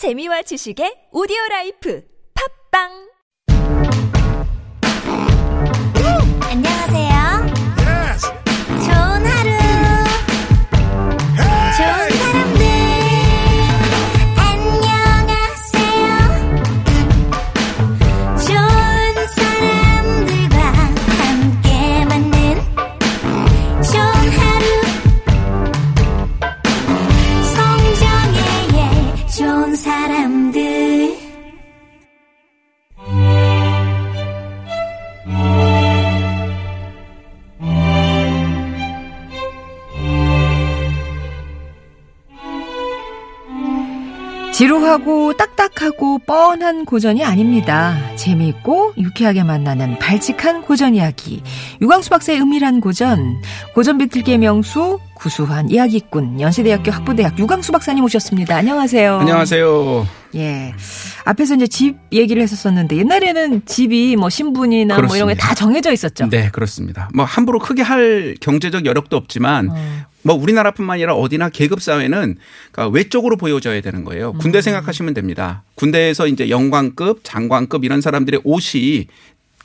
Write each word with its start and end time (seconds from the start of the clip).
재미와 0.00 0.40
지식의 0.48 1.12
오디오 1.12 1.36
라이프. 1.50 2.00
팝빵 2.32 3.09
지루하고 44.60 45.38
딱딱하고 45.38 46.18
뻔한 46.18 46.84
고전이 46.84 47.24
아닙니다. 47.24 47.96
재미있고 48.16 48.92
유쾌하게 48.98 49.42
만나는 49.42 49.98
발칙한 49.98 50.60
고전 50.60 50.94
이야기. 50.94 51.42
유광수 51.80 52.10
박사의 52.10 52.42
은밀한 52.42 52.82
고전. 52.82 53.40
고전 53.74 53.96
비틀기의 53.96 54.36
명수 54.36 54.98
구수한 55.14 55.70
이야기꾼 55.70 56.42
연세대학교 56.42 56.90
학부대학 56.90 57.38
유광수 57.38 57.72
박사님 57.72 58.04
오셨습니다. 58.04 58.54
안녕하세요. 58.54 59.20
안녕하세요. 59.20 60.06
예. 60.34 60.74
앞에서 61.24 61.54
이제 61.54 61.66
집 61.66 61.96
얘기를 62.12 62.42
했었었는데 62.42 62.96
옛날에는 62.96 63.62
집이 63.64 64.16
뭐 64.16 64.28
신분이나 64.28 64.94
뭐 65.00 65.16
이런 65.16 65.28
게 65.28 65.34
그렇습니다. 65.34 65.46
다 65.46 65.54
정해져 65.54 65.90
있었죠. 65.90 66.28
네, 66.28 66.50
그렇습니다. 66.50 67.08
뭐 67.14 67.24
함부로 67.24 67.58
크게 67.58 67.80
할 67.80 68.34
경제적 68.40 68.84
여력도 68.84 69.16
없지만 69.16 69.70
어. 69.70 70.09
뭐 70.22 70.34
우리나라뿐만 70.34 70.94
아니라 70.94 71.14
어디나 71.14 71.48
계급 71.48 71.80
사회는 71.80 72.36
그러니까 72.72 72.94
외적으로 72.94 73.36
보여져야 73.36 73.80
되는 73.80 74.04
거예요. 74.04 74.32
음. 74.32 74.38
군대 74.38 74.60
생각하시면 74.60 75.14
됩니다. 75.14 75.62
군대에서 75.76 76.26
이제 76.26 76.50
영관급, 76.50 77.20
장관급 77.22 77.84
이런 77.84 78.00
사람들의 78.00 78.42
옷이 78.44 79.06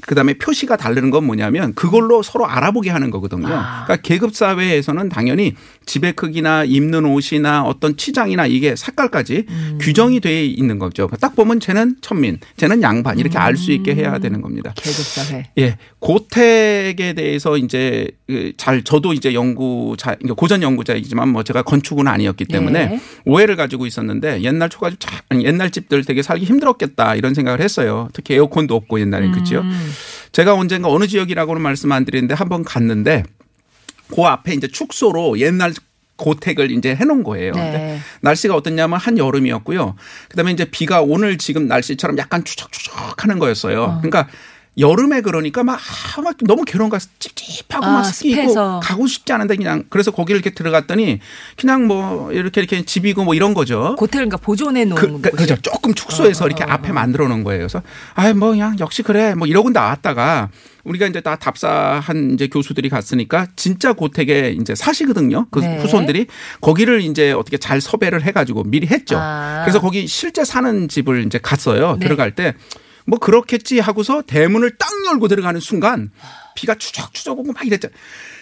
그다음에 0.02 0.34
표시가 0.34 0.78
다르는 0.78 1.10
건 1.10 1.26
뭐냐면 1.26 1.74
그걸로 1.74 2.22
서로 2.22 2.46
알아보게 2.46 2.90
하는 2.90 3.12
거거든요. 3.12 3.48
아. 3.48 3.86
그러니까 3.86 3.96
계급 4.08 4.36
사회에서는 4.36 5.10
당연히 5.10 5.56
집의 5.86 6.14
크기나 6.14 6.64
입는 6.64 7.06
옷이나 7.06 7.64
어떤 7.64 7.96
치장이나 7.96 8.46
이게 8.46 8.76
색깔까지 8.76 9.46
음. 9.48 9.78
규정이 9.82 10.20
돼 10.20 10.46
있는 10.46 10.80
거죠. 10.80 11.10
딱 11.20 11.36
보면 11.36 11.60
쟤는 11.60 11.96
천민, 12.02 12.40
쟤는 12.58 12.82
양반 12.82 13.18
이렇게 13.20 13.38
알수 13.38 13.72
있게 13.72 13.96
해야 13.96 14.20
되는 14.20 14.42
겁니다. 14.42 14.74
계급 14.76 15.06
사회. 15.06 15.50
예, 15.58 15.78
고택에 16.00 17.14
대해서 17.14 17.58
이제 17.58 18.08
그잘 18.28 18.84
저도 18.84 19.14
이제 19.14 19.34
연구자, 19.34 20.18
고전 20.36 20.62
연구자이지만 20.62 21.30
뭐 21.30 21.44
제가 21.44 21.62
건축은 21.62 22.08
아니었기 22.08 22.46
때문에 22.46 22.86
네. 22.88 23.02
오해를 23.26 23.56
가지고 23.56 23.86
있었는데 23.86 24.42
옛날 24.42 24.70
초가집 24.70 25.00
옛날 25.44 25.70
집들 25.70 26.04
되게 26.04 26.22
살기 26.22 26.46
힘들었겠다 26.46 27.16
이런 27.16 27.34
생각을 27.34 27.62
했어요. 27.62 28.10
특히 28.14 28.36
에어컨도 28.36 28.76
없고 28.76 29.00
옛날에 29.00 29.30
그렇죠. 29.30 29.64
음. 29.86 29.92
제가 30.32 30.54
언젠가 30.56 30.90
어느 30.90 31.08
지역이라고는 31.08 31.62
말씀 31.62 31.92
안 31.92 32.06
드리는데 32.06 32.34
한 32.34 32.50
번 32.50 32.64
갔는데 32.64 33.24
그 34.14 34.22
앞에 34.22 34.54
이제 34.54 34.68
축소로 34.68 35.40
옛날 35.40 35.74
고택을 36.18 36.72
이제 36.72 36.96
해놓은 36.96 37.24
거예요. 37.24 37.54
네. 37.54 38.00
날씨가 38.22 38.56
어땠냐면 38.56 39.00
한 39.00 39.18
여름이었고요. 39.18 39.96
그다음에 40.30 40.52
이제 40.52 40.66
비가 40.66 41.02
오늘 41.02 41.38
지금 41.38 41.68
날씨처럼 41.68 42.18
약간 42.18 42.44
추적추적하는 42.44 43.40
거였어요. 43.40 44.00
그러니까 44.02 44.28
여름에 44.78 45.22
그러니까 45.22 45.64
막, 45.64 45.80
아, 46.18 46.22
막 46.22 46.36
너무 46.42 46.66
괴로운 46.66 46.90
거야. 46.90 47.00
찝찝하고 47.20 47.86
아, 47.86 47.92
막 47.92 48.04
습기 48.04 48.34
습해서. 48.34 48.80
가고 48.84 49.08
싶지 49.08 49.32
않은데 49.32 49.56
그냥 49.56 49.86
그래서 49.90 50.12
거기를 50.12 50.40
이렇게 50.40 50.54
들어갔더니 50.54 51.20
그냥 51.58 51.88
뭐 51.88 52.32
이렇게 52.32 52.62
이렇게 52.62 52.84
집이고 52.84 53.24
뭐 53.24 53.36
이런 53.36 53.54
거죠. 53.54 53.96
고택을 53.98 54.28
그러니까 54.28 54.38
보존해 54.38 54.86
놓은 54.86 54.96
그, 54.96 55.22
그, 55.22 55.32
그죠. 55.32 55.56
조금 55.62 55.94
축소해서 55.94 56.46
이렇게 56.48 56.64
앞에 56.64 56.92
만들어 56.92 57.28
놓은 57.28 57.44
거예요. 57.44 57.60
그래서 57.60 57.82
아, 58.16 58.34
뭐 58.34 58.52
그냥 58.52 58.76
역시 58.80 59.04
그래. 59.04 59.34
뭐 59.36 59.48
이러고 59.48 59.70
나왔다가 59.70 60.50
우리가 60.84 61.08
이제 61.08 61.20
다 61.22 61.36
답사한 61.36 62.32
이제 62.34 62.48
교수들이 62.48 62.90
갔으니까 62.90 63.48
진짜 63.56 63.94
고택에 63.94 64.56
이제 64.60 64.76
사시거든요. 64.76 65.48
그 65.52 65.60
네. 65.60 65.80
후손들이 65.80 66.28
거기를 66.62 67.02
이제 67.02 67.32
어떻게 67.32 67.58
잘 67.58 67.82
섭외를 67.82 68.24
해가지고 68.24 68.64
미리 68.66 68.88
했죠. 68.88 69.18
아. 69.18 69.62
그래서 69.64 69.82
거기 69.82 70.06
실제 70.08 70.44
사는 70.46 70.88
집을 70.88 71.26
이제 71.26 71.40
갔어요. 71.42 71.98
네. 72.00 72.06
들어갈 72.06 72.36
때 72.36 72.54
뭐 73.06 73.20
그렇겠지 73.20 73.80
하고서 73.80 74.22
대문을 74.22 74.78
딱 74.78 74.90
열고 75.08 75.28
들어가는 75.28 75.60
순간 75.60 76.12
비가 76.56 76.76
추적추적 76.76 77.38
오고 77.38 77.54
막 77.54 77.66
이랬죠. 77.66 77.90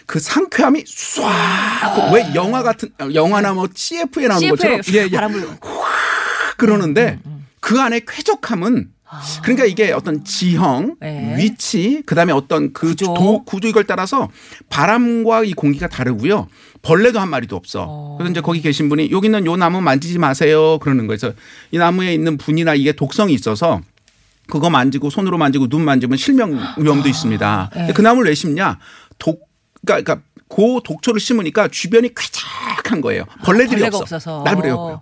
그 0.06 0.19
상쾌함이 0.19 0.84
쏴. 0.84 2.13
왜 2.13 2.34
영화 2.35 2.63
같은 2.63 2.90
영화나 3.13 3.53
뭐 3.53 3.68
CF에 3.73 4.28
나오는 4.28 4.40
CF에 4.40 4.50
것처럼 4.52 4.81
예, 4.94 5.07
예. 5.07 5.09
바람을 5.09 5.47
그러는데 6.57 7.19
음, 7.25 7.47
그 7.59 7.81
안에 7.81 8.02
쾌적함은 8.07 8.94
그러니까 9.44 9.66
이게 9.66 9.91
어떤 9.91 10.23
지형, 10.23 10.96
아. 11.00 11.06
네. 11.06 11.35
위치, 11.38 12.02
그다음에 12.06 12.34
어떤 12.34 12.73
그 12.73 12.88
구조. 12.88 13.13
도, 13.13 13.44
구조 13.44 13.68
이걸 13.68 13.84
따라서 13.84 14.29
바람과 14.69 15.44
이 15.44 15.53
공기가 15.53 15.88
다르고요. 15.88 16.47
벌레도 16.81 17.19
한 17.19 17.29
마리도 17.29 17.56
없어. 17.56 18.16
그래서 18.18 18.31
이제 18.31 18.41
거기 18.41 18.62
계신 18.62 18.90
분이 18.90 19.12
여기는 19.12 19.46
요 19.46 19.56
나무 19.56 19.81
만지지 19.81 20.18
마세요. 20.18 20.79
그러는 20.79 21.07
거예요. 21.07 21.18
그래서 21.19 21.35
이 21.72 21.78
나무에 21.78 22.13
있는 22.13 22.38
분이나 22.38 22.75
이게 22.75 22.91
독성이 22.91 23.34
있어서 23.34 23.81
그거 24.47 24.69
만지고 24.69 25.09
손으로 25.09 25.37
만지고 25.37 25.67
눈 25.67 25.85
만지면 25.85 26.17
실명 26.17 26.59
위험도 26.77 27.07
있습니다. 27.07 27.69
네. 27.73 27.79
근데 27.79 27.93
그 27.93 28.01
나무를 28.01 28.29
왜 28.29 28.35
심냐? 28.35 28.79
독 29.17 29.49
그러니까, 29.85 30.13
그러니까 30.13 30.27
그 30.49 30.79
독초를 30.83 31.19
심으니까 31.19 31.67
주변이 31.69 32.09
쾌적한 32.13 33.01
거예요. 33.01 33.25
벌레들이 33.43 33.79
벌레가 33.79 33.97
없어. 33.97 34.15
없어서. 34.15 34.43
날벌레 34.45 34.69
없고요. 34.71 35.01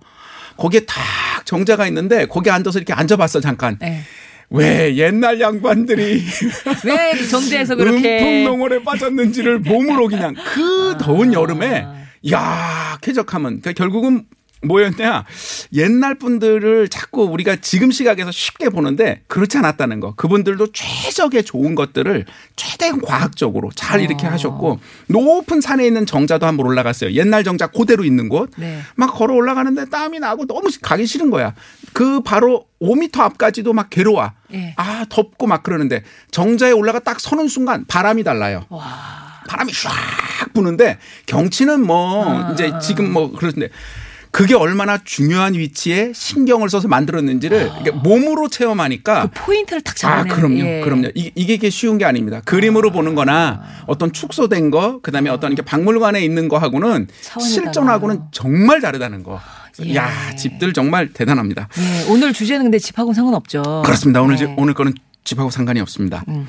거기에 0.58 0.82
딱 0.82 1.46
정자가 1.46 1.88
있는데 1.88 2.26
거기 2.28 2.50
앉아서 2.50 2.80
이렇게 2.80 2.94
앉아봤어 2.94 3.40
잠깐. 3.42 3.78
네. 3.80 4.02
왜 4.50 4.96
옛날 4.98 5.40
양반들이 5.40 6.22
왜 6.84 7.28
정제해서 7.28 7.76
그렇게 7.76 8.20
음풍농월에 8.20 8.84
빠졌는지를 8.84 9.60
몸으로 9.60 10.08
그냥 10.10 10.36
그 10.54 10.98
더운 11.00 11.34
여름에 11.34 11.88
야 12.32 12.98
쾌적함은 13.02 13.62
그러니까 13.62 13.72
결국은 13.72 14.26
뭐였냐 14.64 15.26
옛날 15.74 16.16
분들을 16.16 16.88
자꾸 16.90 17.24
우리가 17.24 17.58
지금 17.58 17.92
시각에서 17.92 18.32
쉽게 18.32 18.70
보는데 18.70 19.22
그렇지 19.28 19.58
않았다는 19.58 20.00
거 20.00 20.14
그분들도 20.16 20.72
최적의 20.72 21.44
좋은 21.44 21.76
것들을 21.76 22.26
최대한 22.56 23.02
과학적으로 23.02 23.72
잘 23.76 24.02
이렇게 24.02 24.28
아. 24.28 24.34
하셨고 24.34 24.80
높은 25.08 25.62
산에 25.62 25.86
있는 25.86 26.06
정자도 26.06 26.46
한번 26.46 26.68
올라갔어요 26.68 27.12
옛날 27.12 27.44
정자 27.44 27.68
그대로 27.68 28.04
있는 28.04 28.30
곳 28.30 28.52
네. 28.58 28.82
막 28.96 29.14
걸어 29.14 29.34
올라가는데 29.34 29.86
땀이 29.86 30.20
나고 30.20 30.46
너무 30.46 30.70
가기 30.82 31.06
싫은 31.06 31.30
거야. 31.30 31.54
그 31.94 32.22
바로 32.22 32.66
5미터 32.82 33.22
앞까지도 33.22 33.74
막 33.74 33.90
괴로워. 33.90 34.32
예. 34.54 34.74
아, 34.78 35.06
덥고 35.10 35.48
막 35.48 35.64
그러는데 35.64 36.04
정자에 36.32 36.72
올라가 36.72 37.00
딱 37.00 37.20
서는 37.20 37.48
순간 37.48 37.86
바람이 37.86 38.24
달라요. 38.24 38.66
바람이 39.48 39.72
쫙 39.74 40.54
부는데 40.54 40.98
경치는 41.26 41.86
뭐 41.86 42.26
아. 42.26 42.52
이제 42.52 42.72
지금 42.82 43.12
뭐 43.12 43.32
그런데 43.32 43.70
그게 44.32 44.56
얼마나 44.56 44.98
중요한 45.04 45.54
위치에 45.56 46.14
신경을 46.16 46.70
써서 46.70 46.88
만들었는지를 46.88 47.70
이게 47.82 47.92
몸으로 47.92 48.48
체험하니까 48.48 49.24
그 49.34 49.46
포인트를 49.46 49.82
탁 49.82 49.94
아, 49.94 49.98
잡아내는 49.98 50.36
그럼요. 50.36 50.60
예. 50.60 50.82
그럼요. 50.82 51.10
이게, 51.16 51.32
이게 51.36 51.54
이게 51.56 51.70
쉬운 51.70 51.98
게 51.98 52.06
아닙니다. 52.06 52.42
그림으로 52.46 52.92
보는 52.92 53.14
거나 53.14 53.62
어떤 53.88 54.14
축소된 54.14 54.72
거, 54.72 55.00
그 55.02 55.12
다음에 55.12 55.30
어떤 55.30 55.52
이렇게 55.52 55.64
박물관에 55.66 56.22
있는 56.24 56.48
거 56.48 56.58
하고는 56.58 57.08
차원이 57.22 57.50
실전하고는 57.52 58.16
달라요. 58.16 58.30
정말 58.32 58.80
다르다는 58.82 59.24
거. 59.24 59.40
예. 59.86 59.96
야 59.96 60.36
집들 60.38 60.74
정말 60.74 61.10
대단합니다. 61.12 61.68
예, 61.78 62.12
오늘 62.12 62.32
주제는 62.34 62.66
근데 62.66 62.80
집하고는 62.80 63.14
상관없죠. 63.16 63.84
그렇습니다. 63.86 64.22
오늘, 64.22 64.36
네. 64.36 64.46
집- 64.46 64.54
오늘 64.58 64.74
거는 64.74 64.94
집하고 65.24 65.50
상관이 65.50 65.80
없습니다. 65.82 66.24
음. 66.30 66.48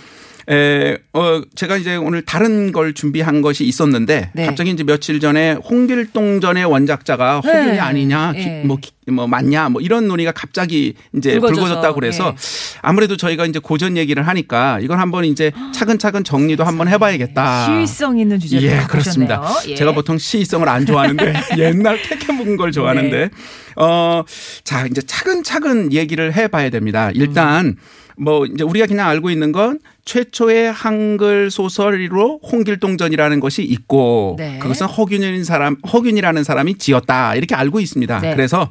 에, 0.51 0.99
어, 1.13 1.41
제가 1.55 1.77
이제 1.77 1.97
오늘 1.97 2.23
다른 2.23 2.73
걸 2.73 2.95
준비한 2.95 3.43
것이 3.43 3.65
있었는데 3.65 4.31
네. 4.35 4.47
갑자기 4.47 4.71
이제 4.71 4.83
며칠 4.85 5.21
전에 5.21 5.53
홍길동전의 5.53 6.65
원작자가 6.65 7.41
허균이 7.41 7.73
네. 7.73 7.79
아니냐, 7.79 8.33
기- 8.33 8.39
예. 8.41 8.63
뭐, 8.65 8.77
기- 8.81 8.91
뭐 9.11 9.27
맞냐, 9.27 9.69
뭐 9.69 9.81
이런 9.81 10.07
논의가 10.07 10.31
갑자기 10.33 10.95
이제 11.17 11.39
불거졌다고 11.41 11.95
그래서 11.95 12.29
예. 12.29 12.79
아무래도 12.83 13.17
저희가 13.17 13.47
이제 13.47 13.59
고전 13.59 13.97
얘기를 13.97 14.27
하니까 14.27 14.79
이건 14.81 15.01
한번 15.01 15.25
이제 15.25 15.51
차근차근 15.75 16.23
정리도 16.23 16.63
한번 16.63 16.87
해봐야겠다. 16.89 17.67
시의성 17.67 18.19
있는 18.19 18.39
주제를 18.39 18.69
예, 18.69 18.85
그렇습니다. 18.89 19.43
예. 19.67 19.75
제가 19.75 19.93
보통 19.93 20.19
시의성을 20.19 20.69
안 20.69 20.87
좋아하는데 20.87 21.35
옛날 21.59 22.01
택해 22.03 22.33
묵은 22.33 22.57
걸 22.57 22.71
좋아하는데 22.71 23.11
네. 23.11 23.31
어, 23.77 24.23
자, 24.63 24.87
이제 24.87 25.03
차근차근 25.03 25.93
얘기를 25.93 26.33
해 26.35 26.47
봐야 26.47 26.71
됩니다. 26.71 27.11
일단 27.15 27.77
뭐 28.17 28.47
이제 28.47 28.63
우리가 28.63 28.87
그냥 28.87 29.09
알고 29.09 29.31
있는 29.31 29.51
건 29.51 29.81
최초의 30.05 30.73
한글 30.73 31.51
소설로 31.51 32.41
홍길동전이라는 32.45 33.41
것이 33.41 33.63
있고 33.63 34.37
네. 34.39 34.59
그것은 34.61 34.87
허균이라는 34.87 35.45
사람 35.45 35.77
허균이라는 35.93 36.45
사람이 36.45 36.79
지었다 36.79 37.35
이렇게 37.35 37.55
알고 37.55 37.81
있습니다. 37.81 38.21
네. 38.21 38.35
그래서 38.35 38.71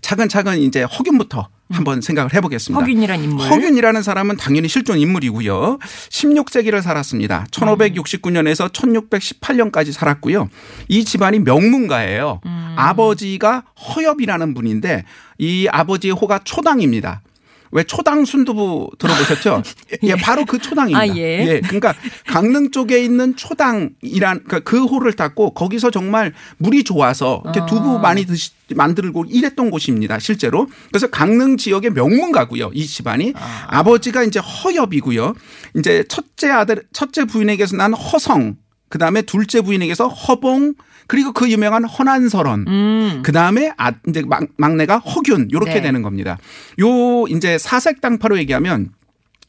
차근차근 0.00 0.58
이제 0.58 0.82
허균부터 0.82 1.48
한번 1.70 2.00
생각을 2.00 2.32
해보겠습니다. 2.32 2.80
허균이란 2.80 3.22
인물. 3.22 3.48
허균이라는 3.48 4.02
사람은 4.02 4.36
당연히 4.36 4.68
실존 4.68 4.98
인물이고요. 4.98 5.78
16세기를 6.08 6.80
살았습니다. 6.80 7.46
1569년에서 7.50 8.72
1618년까지 8.72 9.92
살았고요. 9.92 10.48
이 10.88 11.04
집안이 11.04 11.40
명문가예요. 11.40 12.40
음. 12.46 12.74
아버지가 12.76 13.64
허엽이라는 13.76 14.54
분인데 14.54 15.04
이 15.38 15.68
아버지의 15.70 16.14
호가 16.14 16.40
초당입니다. 16.42 17.20
왜 17.70 17.82
초당 17.84 18.24
순두부 18.24 18.90
들어보셨죠? 18.98 19.62
예, 20.04 20.14
바로 20.16 20.44
그 20.44 20.58
초당입니다. 20.58 21.00
아, 21.00 21.16
예. 21.16 21.60
그러니까 21.60 21.94
강릉 22.26 22.70
쪽에 22.70 23.02
있는 23.02 23.36
초당이란 23.36 24.44
그러니까 24.44 24.60
그 24.60 24.84
호를 24.84 25.12
닦고 25.14 25.54
거기서 25.54 25.90
정말 25.90 26.32
물이 26.58 26.84
좋아서 26.84 27.42
이렇게 27.44 27.60
아. 27.60 27.66
두부 27.66 27.98
많이 27.98 28.24
드시 28.24 28.50
만들고 28.74 29.26
이랬던 29.28 29.70
곳입니다. 29.70 30.18
실제로. 30.18 30.68
그래서 30.88 31.08
강릉 31.08 31.56
지역의 31.56 31.92
명문가고요. 31.92 32.70
이 32.74 32.86
집안이 32.86 33.34
아. 33.36 33.82
버지가 33.82 34.24
이제 34.24 34.40
허엽이고요. 34.40 35.34
이제 35.76 36.04
첫째 36.08 36.50
아들 36.50 36.82
첫째 36.92 37.24
부인에게서 37.24 37.76
난 37.76 37.94
허성 37.94 38.56
그 38.88 38.98
다음에 38.98 39.22
둘째 39.22 39.60
부인에게서 39.60 40.08
허봉 40.08 40.74
그리고 41.06 41.32
그 41.32 41.50
유명한 41.50 41.84
허난설원 41.84 42.66
음. 42.68 43.22
그 43.24 43.32
다음에 43.32 43.72
아, 43.76 43.92
이제 44.06 44.22
막, 44.22 44.44
막내가 44.56 44.98
허균 44.98 45.50
요렇게 45.50 45.74
네. 45.74 45.80
되는 45.80 46.02
겁니다. 46.02 46.38
요 46.80 47.26
이제 47.28 47.58
사색 47.58 48.00
당파로 48.00 48.38
얘기하면 48.38 48.90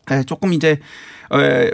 에, 0.09 0.23
조금 0.23 0.53
이제 0.53 0.69
에, 0.71 0.79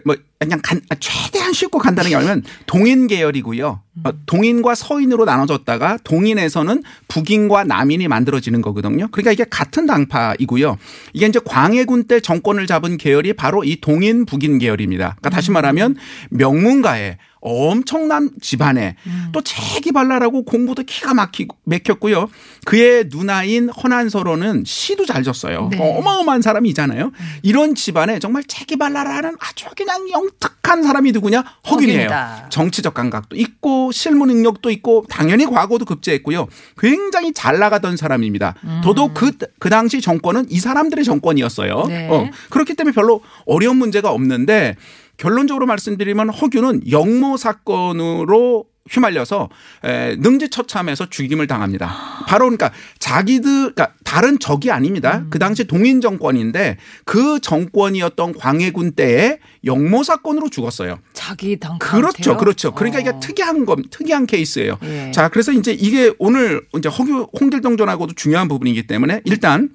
뭐 0.04 0.16
그냥 0.40 0.60
간, 0.62 0.82
아, 0.90 0.96
최대한 1.00 1.54
쉽고 1.54 1.80
간단하게 1.80 2.16
말하면 2.16 2.44
동인 2.66 3.08
계열이고요. 3.08 3.82
어, 4.04 4.12
동인과 4.26 4.76
서인으로 4.76 5.26
나눠졌다가 5.26 5.98
동인에서는 6.04 6.84
북인과 7.08 7.64
남인이 7.64 8.08
만들어지는 8.08 8.62
거거든요. 8.62 9.08
그러니까 9.12 9.32
이게 9.32 9.46
같은 9.50 9.86
당파이고요. 9.86 10.78
이게 11.14 11.26
이제 11.26 11.40
광해군 11.44 12.04
때 12.04 12.20
정권을 12.20 12.68
잡은 12.68 12.98
계열이 12.98 13.34
바로 13.34 13.64
이 13.64 13.80
동인 13.80 14.26
북인 14.26 14.58
계열입니다. 14.60 15.16
그러니까 15.18 15.30
다시 15.30 15.52
말하면 15.52 15.96
명문가의 16.30 17.18
엄청난 17.48 18.32
집안에 18.42 18.96
또 19.32 19.42
재기발랄하고 19.42 20.46
공부도 20.46 20.82
기가 20.82 21.14
막히고 21.14 21.56
막혔고요. 21.64 22.28
그의 22.66 23.06
누나인 23.10 23.70
허난서로는 23.70 24.64
시도 24.66 25.06
잘 25.06 25.22
졌어요. 25.22 25.70
네. 25.72 25.78
어마어마한 25.80 26.42
사람이잖아요. 26.42 27.12
이런 27.44 27.76
집안에 27.76 28.18
정말 28.18 28.44
재기발랄하는 28.46 29.36
아주 29.50 29.66
그냥 29.76 30.10
영특한 30.10 30.84
사람이 30.84 31.12
누구냐? 31.12 31.44
허균이에요. 31.70 32.00
허균이다. 32.02 32.50
정치적 32.50 32.94
감각도 32.94 33.36
있고 33.36 33.92
실무 33.92 34.26
능력도 34.26 34.70
있고 34.72 35.06
당연히 35.10 35.46
과거도 35.46 35.86
급제했고요. 35.86 36.48
굉장히 36.78 37.34
잘 37.34 37.60
나가던 37.60 37.98
사람입니다. 37.98 38.56
더더욱 38.84 39.14
그, 39.14 39.32
그 39.60 39.70
당시 39.70 40.02
정권은 40.02 40.48
이 40.50 40.60
사람들의 40.60 41.04
정권이었어요. 41.06 41.86
네. 41.88 42.10
어, 42.10 42.30
그렇기 42.50 42.76
때문에 42.76 42.94
별로 42.94 43.22
어려운 43.46 43.78
문제가 43.78 44.12
없는데 44.12 44.76
결론적으로 45.18 45.66
말씀드리면 45.66 46.30
허균은 46.30 46.92
영모 46.92 47.38
사건으로 47.38 48.66
휘말려서 48.90 49.50
에, 49.84 50.16
능지처참해서 50.18 51.10
죽임을 51.10 51.48
당합니다. 51.48 52.24
바로 52.28 52.46
그러니까 52.46 52.72
자기들 53.00 53.74
그러니까 53.74 53.94
다른 54.04 54.38
적이 54.38 54.72
아닙니다. 54.72 55.26
그 55.30 55.40
당시 55.40 55.66
동인 55.66 56.02
정권인데 56.02 56.78
그 57.04 57.40
정권이었던 57.42 58.34
광해군 58.34 58.92
때에 58.92 59.40
영모 59.66 60.04
사건으로 60.04 60.50
죽었어요. 60.50 61.00
자기 61.14 61.58
당 61.60 61.80
그렇죠, 61.80 62.38
그렇죠. 62.38 62.74
그러니까 62.74 63.00
이게 63.00 63.12
특이한 63.20 63.66
건 63.66 63.84
특이한 63.90 64.28
케이스예요. 64.28 64.78
예. 64.84 65.12
자, 65.12 65.30
그래서 65.30 65.52
이제 65.52 65.72
이게 65.72 66.14
오늘 66.20 66.62
이제 66.78 66.88
허규 66.88 67.30
홍길동 67.40 67.78
전하고도 67.78 68.14
중요한 68.14 68.48
부분이기 68.48 68.86
때문에 68.86 69.22
일단 69.26 69.70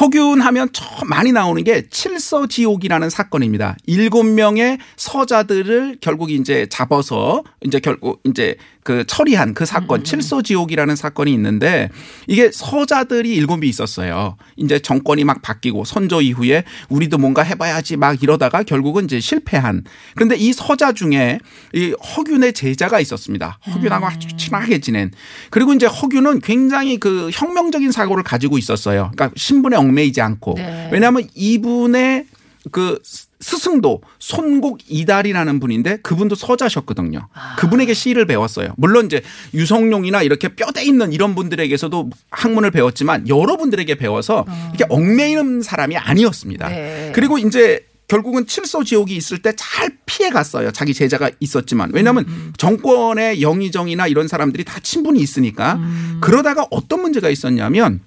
허균하면 0.00 0.72
처음 0.72 1.08
많이 1.08 1.32
나오는 1.32 1.62
게 1.64 1.88
칠서지옥이라는 1.88 3.10
사건입니다. 3.10 3.76
일곱 3.86 4.24
명의 4.24 4.78
서자들을 4.96 5.98
결국 6.00 6.30
이제 6.30 6.66
잡아서 6.68 7.42
이제 7.62 7.80
결국 7.80 8.20
이제 8.24 8.56
그 8.90 9.04
처리한 9.06 9.54
그 9.54 9.64
사건 9.66 10.02
칠서지옥이라는 10.02 10.96
사건이 10.96 11.32
있는데 11.34 11.90
이게 12.26 12.50
서자들이 12.52 13.32
일곱이 13.36 13.68
있었어요. 13.68 14.36
이제 14.56 14.80
정권이 14.80 15.22
막 15.22 15.42
바뀌고 15.42 15.84
선조 15.84 16.20
이후에 16.20 16.64
우리도 16.88 17.16
뭔가 17.16 17.42
해봐야지 17.42 17.96
막 17.96 18.20
이러다가 18.20 18.64
결국은 18.64 19.04
이제 19.04 19.20
실패한. 19.20 19.84
그런데 20.16 20.34
이 20.34 20.52
서자 20.52 20.92
중에 20.92 21.38
이 21.72 21.94
허균의 22.16 22.52
제자가 22.52 22.98
있었습니다. 22.98 23.60
허균하고 23.72 24.06
아주 24.06 24.26
친하게 24.36 24.80
지낸. 24.80 25.12
그리고 25.50 25.72
이제 25.72 25.86
허균은 25.86 26.40
굉장히 26.40 26.98
그 26.98 27.30
혁명적인 27.32 27.92
사고를 27.92 28.24
가지고 28.24 28.58
있었어요. 28.58 29.12
그러니까 29.14 29.30
신분에 29.36 29.76
얽매이지 29.76 30.20
않고. 30.20 30.54
네. 30.56 30.88
왜냐하면 30.92 31.28
이분의 31.36 32.26
그 32.72 32.98
스승도 33.40 34.02
손곡 34.18 34.80
이달이라는 34.88 35.60
분인데 35.60 35.98
그분도 36.02 36.34
서자셨거든요. 36.34 37.28
그분에게 37.58 37.94
시를 37.94 38.26
배웠어요. 38.26 38.74
물론 38.76 39.06
이제 39.06 39.22
유성룡이나 39.54 40.22
이렇게 40.22 40.48
뼈대 40.48 40.84
있는 40.84 41.12
이런 41.12 41.34
분들에게서도 41.34 42.10
학문을 42.30 42.70
배웠지만 42.70 43.28
여러분들에게 43.28 43.94
배워서 43.94 44.44
이렇게 44.74 44.84
얽매이는 44.88 45.62
사람이 45.62 45.96
아니었습니다. 45.96 46.68
네. 46.68 47.12
그리고 47.14 47.38
이제 47.38 47.86
결국은 48.08 48.46
칠서 48.46 48.82
지옥이 48.84 49.14
있을 49.14 49.38
때 49.38 49.52
잘 49.56 49.96
피해 50.04 50.30
갔어요. 50.30 50.72
자기 50.72 50.92
제자가 50.92 51.30
있었지만. 51.38 51.90
왜냐하면 51.94 52.26
정권의 52.56 53.40
영의정이나 53.40 54.08
이런 54.08 54.26
사람들이 54.26 54.64
다 54.64 54.80
친분이 54.80 55.20
있으니까. 55.20 55.80
그러다가 56.20 56.66
어떤 56.70 57.02
문제가 57.02 57.30
있었냐면 57.30 58.00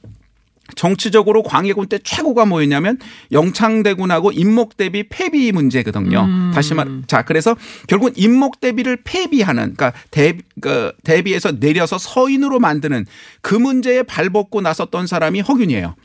정치적으로 0.75 1.44
광해군 1.44 1.88
때 1.88 2.00
최고가 2.04 2.45
뭐였냐면 2.45 2.98
영창대군하고 3.31 4.31
임목대비 4.31 5.10
폐비 5.10 5.51
문제거든요. 5.51 6.51
다시 6.54 6.74
말, 6.74 7.01
자 7.06 7.24
그래서 7.24 7.56
결국은 7.88 8.13
임목대비를 8.15 9.00
폐비하는 9.04 9.75
그러니까 9.75 9.94
대, 10.10 10.38
그 10.62 10.94
대비에서 11.04 11.60
내려서 11.60 11.98
서인으로 11.98 12.60
만드는 12.60 13.06
그 13.42 13.56
문제에 13.56 14.04
발벗고 14.04 14.62
나섰던 14.62 15.07
사람이 15.07 15.42
허균이에요. 15.42 15.95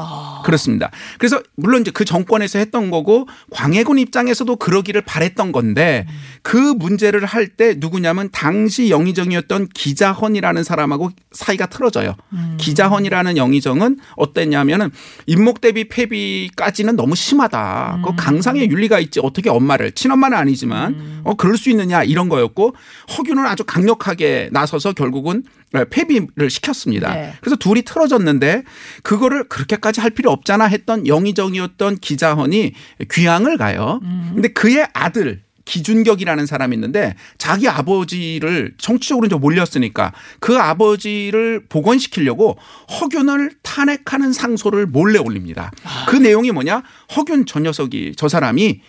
아. 0.00 0.42
그렇습니다. 0.44 0.90
그래서 1.18 1.42
물론 1.56 1.82
이제 1.82 1.90
그 1.90 2.04
정권에서 2.04 2.58
했던 2.60 2.90
거고 2.90 3.26
광해군 3.50 3.98
입장에서도 3.98 4.54
그러기를 4.56 5.02
바랬던 5.02 5.50
건데 5.50 6.06
그 6.42 6.56
문제를 6.56 7.24
할 7.24 7.48
때 7.48 7.74
누구냐면 7.78 8.28
당시 8.30 8.90
영의정이었던 8.90 9.68
기자헌이라는 9.74 10.62
사람하고 10.62 11.10
사이가 11.32 11.66
틀어져요. 11.66 12.14
기자헌이라는 12.58 13.36
영의정은 13.36 13.98
어땠냐면은 14.16 14.90
임목 15.26 15.60
대비 15.60 15.88
폐비까지는 15.88 16.94
너무 16.96 17.14
심하다. 17.16 18.02
그 18.04 18.12
강상의 18.16 18.70
윤리가 18.70 19.00
있지 19.00 19.20
어떻게 19.22 19.48
엄마를 19.50 19.92
친엄마는 19.92 20.36
아니지만 20.36 21.22
어 21.24 21.34
그럴 21.34 21.56
수 21.56 21.70
있느냐 21.70 22.04
이런 22.04 22.28
거였고 22.28 22.74
허균은 23.16 23.46
아주 23.46 23.64
강력하게 23.64 24.50
나서서 24.52 24.92
결국은 24.92 25.42
폐비를 25.90 26.50
시켰습니다. 26.50 27.12
네. 27.14 27.32
그래서 27.40 27.56
둘이 27.56 27.82
틀어졌는데 27.82 28.62
그거를 29.02 29.48
그렇게까지 29.48 30.00
할 30.00 30.10
필요 30.10 30.30
없잖아 30.30 30.66
했던 30.66 31.06
영의정이었던 31.06 31.96
기자헌이 31.98 32.72
귀향을 33.10 33.56
가요. 33.56 34.00
근데 34.34 34.48
그의 34.48 34.86
아들 34.92 35.42
기준격이라는 35.68 36.46
사람이 36.46 36.74
있는데 36.74 37.14
자기 37.36 37.68
아버지를 37.68 38.74
정치적으로 38.78 39.26
이제 39.26 39.36
몰렸으니까 39.36 40.12
그 40.40 40.56
아버지를 40.56 41.66
복원시키려고 41.68 42.56
허균을 43.00 43.52
탄핵하는 43.62 44.32
상소를 44.32 44.86
몰래 44.86 45.18
올립니다. 45.18 45.70
그 46.08 46.16
내용이 46.16 46.50
뭐냐? 46.52 46.82
허균 47.14 47.44
저 47.44 47.60
녀석이 47.60 48.14
저 48.16 48.28
사람이 48.28 48.80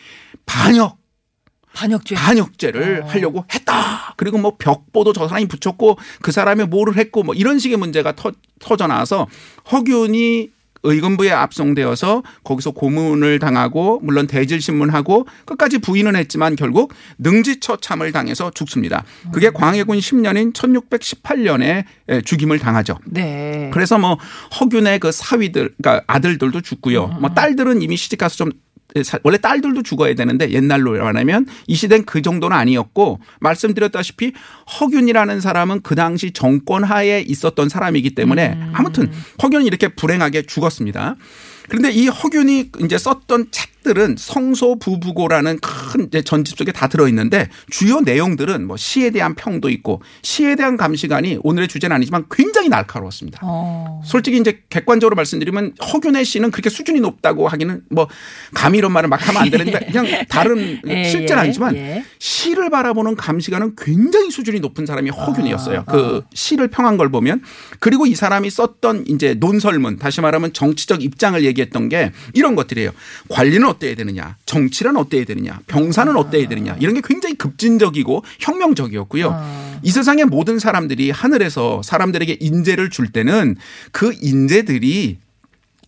반역 0.46 0.98
반역죄. 1.74 2.16
반역죄를 2.16 3.04
어. 3.04 3.08
하려고 3.08 3.46
했다. 3.54 4.14
그리고 4.18 4.38
뭐 4.38 4.56
벽보도 4.58 5.14
저 5.14 5.28
사람이 5.28 5.48
붙였고 5.48 5.98
그 6.22 6.32
사람이 6.32 6.64
뭐를 6.66 6.98
했고 6.98 7.24
뭐 7.24 7.36
이런 7.36 7.60
식의 7.60 7.78
문제가 7.78 8.14
터, 8.14 8.32
터져 8.60 8.88
나와서 8.88 9.28
허균이 9.72 10.50
의금부에 10.84 11.32
압송되어서 11.32 12.24
거기서 12.44 12.72
고문을 12.72 13.40
당하고 13.40 14.00
물론 14.04 14.28
대질신문하고 14.28 15.28
끝까지 15.46 15.80
부인은 15.80 16.16
했지만 16.16 16.56
결국 16.56 16.94
능지처참을 17.18 18.12
당해서 18.12 18.52
죽습니다. 18.52 19.04
그게 19.32 19.50
광해군 19.50 19.98
10년인 20.00 20.54
1618년에 20.54 21.84
죽임을 22.26 22.60
당하죠. 22.60 22.98
네. 23.06 23.70
그래서 23.74 23.98
뭐 23.98 24.18
허균의 24.60 25.00
그 25.00 25.12
사위들, 25.12 25.74
그러니까 25.82 26.04
아들들도 26.08 26.62
죽고요. 26.62 27.08
뭐 27.20 27.30
딸들은 27.34 27.82
이미 27.82 27.98
시집 27.98 28.20
가서 28.20 28.36
좀 28.36 28.52
사- 28.52 28.56
원래 29.24 29.38
딸들도 29.38 29.84
죽어야 29.84 30.16
되는데 30.16 30.50
옛날로 30.52 30.94
말하면 30.94 31.46
이 31.68 31.76
시대는 31.76 32.06
그 32.06 32.22
정도는 32.22 32.58
아니었고 32.58 33.20
말씀드렸다시피 33.40 34.34
허균이라는 34.80 35.42
사람은 35.42 35.82
그 35.82 35.96
당시 35.96 36.32
정권 36.32 36.84
하에 36.84 37.22
있었던 37.22 37.70
사람이기 37.70 38.16
때문에 38.16 38.58
아무튼 38.74 39.12
허균이 39.44 39.66
이렇게 39.66 39.90
불행하게 39.90 40.44
죽었습니다. 40.44 41.16
그런데 41.68 41.92
이 41.92 42.08
허균이 42.08 42.72
이제 42.84 42.98
썼던 42.98 43.50
책 43.52 43.70
들은 43.84 44.16
성소 44.18 44.78
부부고라는 44.80 45.60
큰 45.60 46.08
이제 46.08 46.22
전집 46.22 46.58
속에 46.58 46.72
다 46.72 46.88
들어있는데 46.88 47.50
주요 47.70 48.02
내용들은 48.02 48.68
뭐 48.68 48.78
시에 48.78 49.10
대한 49.10 49.36
평도 49.36 49.70
있고 49.70 50.02
시에 50.22 50.56
대한 50.56 50.78
감시관이 50.78 51.40
오늘의 51.44 51.68
주제는 51.68 51.96
아니지만 51.96 52.26
굉장히 52.30 52.70
날카로웠습니다. 52.70 53.40
어. 53.42 54.02
솔직히 54.04 54.38
이제 54.38 54.62
객관적으로 54.70 55.16
말씀드리면 55.16 55.76
허균의 55.94 56.26
시는 56.26 56.52
그렇게 56.52 56.70
수준이 56.70 57.00
높다고 57.00 57.48
하기는 57.48 57.84
뭐 57.90 58.08
감히 58.54 58.80
이런 58.80 58.92
말을 58.92 59.10
막 59.10 59.26
하면 59.28 59.44
안 59.44 59.50
되는데 59.50 59.80
그냥 59.92 60.26
다른 60.28 60.80
예, 60.88 61.06
실제는 61.06 61.38
예, 61.38 61.46
아니지만 61.46 61.76
예. 61.76 62.04
시를 62.20 62.70
바라보는 62.70 63.16
감시관은 63.16 63.76
굉장히 63.78 64.30
수준이 64.32 64.60
높은 64.60 64.86
사람이 64.86 65.10
허균이었어요. 65.10 65.80
아, 65.80 65.92
그 65.92 66.24
시를 66.34 66.68
평한 66.68 66.98
걸 66.98 67.10
보면 67.10 67.42
그리고 67.80 68.06
이 68.06 68.16
사람이 68.16 68.50
썼던 68.50 69.06
이제 69.08 69.36
논설문 69.36 69.98
다시 69.98 70.22
말하면 70.22 70.54
정치적 70.54 71.04
입장을 71.04 71.42
얘기했던 71.44 71.90
게 71.90 72.12
이런 72.34 72.56
것들이에요. 72.56 72.92
관리는 73.30 73.70
어때야 73.80 73.96
되느냐, 73.96 74.36
정치란 74.46 74.98
어때야 74.98 75.24
되느냐, 75.24 75.62
병사는 75.68 76.16
어때야 76.16 76.48
되느냐 76.48 76.76
이런 76.80 76.94
게 76.94 77.02
굉장히 77.04 77.36
급진적이고 77.36 78.24
혁명적이었고요. 78.40 79.32
아. 79.32 79.80
이 79.82 79.92
세상의 79.92 80.26
모든 80.26 80.60
사람들이 80.60 81.10
하늘에서 81.10 81.82
사람들에게 81.82 82.38
인재를 82.40 82.90
줄 82.90 83.12
때는 83.12 83.56
그 83.92 84.14
인재들이 84.22 85.18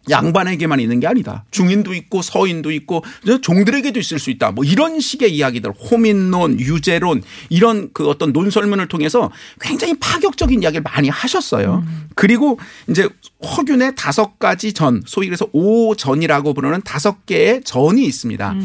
양반에게만 0.10 0.79
있는 0.79 1.00
게 1.00 1.08
아니다. 1.08 1.46
중인도 1.51 1.93
있고 1.93 2.22
서인도 2.22 2.72
있고 2.72 3.03
종들에게도 3.41 4.00
있을 4.00 4.20
수 4.20 4.29
있다. 4.31 4.51
뭐 4.51 4.63
이런 4.63 5.00
식의 5.00 5.34
이야기들, 5.36 5.72
호민론, 5.72 6.60
유제론 6.60 7.22
이런 7.50 7.89
그 7.93 8.08
어떤 8.10 8.31
논설문을 8.31 8.88
통해서 8.88 9.31
굉장히 9.60 9.93
파격적인 10.00 10.63
이야기를 10.63 10.84
많이 10.84 11.10
하셨어요. 11.10 11.84
그리고 12.15 12.60
이제 12.89 13.08
허균의 13.43 13.93
다섯 13.96 14.38
가지 14.38 14.74
전, 14.74 15.01
소위 15.05 15.27
그래서 15.27 15.48
오전이라고 15.51 16.53
부르는 16.53 16.81
다섯 16.84 17.25
개의 17.25 17.62
전이 17.63 18.03
있습니다. 18.05 18.55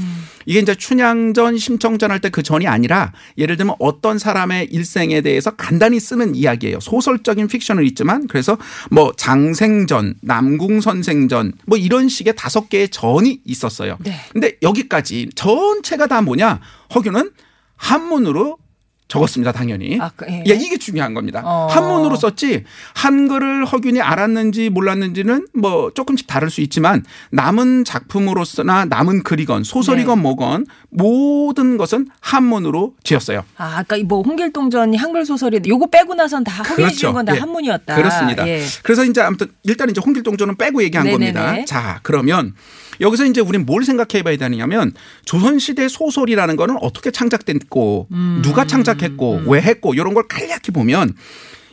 이게 0.46 0.60
이제 0.60 0.74
춘향전, 0.74 1.58
심청전 1.58 2.10
할 2.10 2.20
때 2.20 2.30
그 2.30 2.42
전이 2.42 2.66
아니라 2.66 3.12
예를 3.38 3.56
들면 3.56 3.76
어떤 3.78 4.18
사람의 4.18 4.68
일생에 4.70 5.20
대해서 5.20 5.50
간단히 5.52 6.00
쓰는 6.00 6.34
이야기예요. 6.34 6.80
소설적인 6.80 7.46
픽션은 7.46 7.84
있지만 7.86 8.26
그래서 8.26 8.58
뭐 8.90 9.12
장생전, 9.16 10.16
남궁 10.22 10.80
선생 10.80 11.25
전 11.28 11.52
뭐 11.66 11.76
이런 11.78 12.09
식의 12.09 12.35
다섯 12.37 12.68
개의 12.68 12.88
전이 12.88 13.40
있었어요. 13.45 13.97
네. 14.00 14.12
근데 14.33 14.56
여기까지 14.62 15.28
전체가 15.35 16.06
다 16.06 16.23
뭐냐? 16.23 16.61
허균은 16.95 17.30
한문으로 17.76 18.59
적었습니다, 19.08 19.52
당연히. 19.52 19.98
아, 20.00 20.10
그, 20.16 20.26
예. 20.28 20.42
예, 20.48 20.54
이게 20.54 20.78
중요한 20.78 21.14
겁니다. 21.14 21.42
어. 21.44 21.68
한문으로 21.70 22.16
썼지 22.16 22.64
한글을 22.94 23.64
허균이 23.64 24.00
알았는지 24.00 24.70
몰랐는지는 24.70 25.46
뭐 25.54 25.92
조금씩 25.94 26.26
다를 26.26 26.50
수 26.50 26.60
있지만 26.60 27.04
남은 27.30 27.84
작품으로서나 27.84 28.86
남은 28.86 29.22
글이건 29.22 29.62
소설이건 29.62 30.16
네. 30.18 30.22
뭐건 30.22 30.66
모든 30.90 31.76
것은 31.76 32.08
한문으로 32.20 32.94
지었어요. 33.04 33.44
아, 33.56 33.78
아까 33.78 33.96
뭐 34.04 34.22
홍길동전이 34.22 34.96
한글 34.96 35.25
소설이 35.25 35.60
요거 35.66 35.86
빼고 35.86 36.14
나선 36.14 36.42
다 36.42 36.62
허균이 36.64 36.92
지은 36.94 37.12
건다 37.12 37.36
예. 37.36 37.38
한문이었다. 37.38 37.94
그렇습니다. 37.94 38.46
예. 38.48 38.64
그래서 38.82 39.04
이제 39.04 39.20
아무튼 39.20 39.48
일단 39.62 39.88
이제 39.88 40.00
홍길동전은 40.04 40.56
빼고 40.56 40.82
얘기한 40.82 41.06
네네네. 41.06 41.32
겁니다. 41.32 41.64
자, 41.64 42.00
그러면 42.02 42.54
여기서 43.00 43.24
이제 43.26 43.40
우리는 43.40 43.66
뭘 43.66 43.84
생각해 43.84 44.22
봐야 44.22 44.36
되느냐면 44.36 44.92
조선시대 45.24 45.88
소설이라는 45.88 46.56
거는 46.56 46.76
어떻게 46.80 47.10
창작됐고 47.10 48.08
음. 48.12 48.40
누가 48.42 48.66
창작했고 48.66 49.42
왜 49.46 49.60
했고 49.60 49.94
이런 49.94 50.14
걸 50.14 50.26
간략히 50.28 50.70
보면 50.72 51.14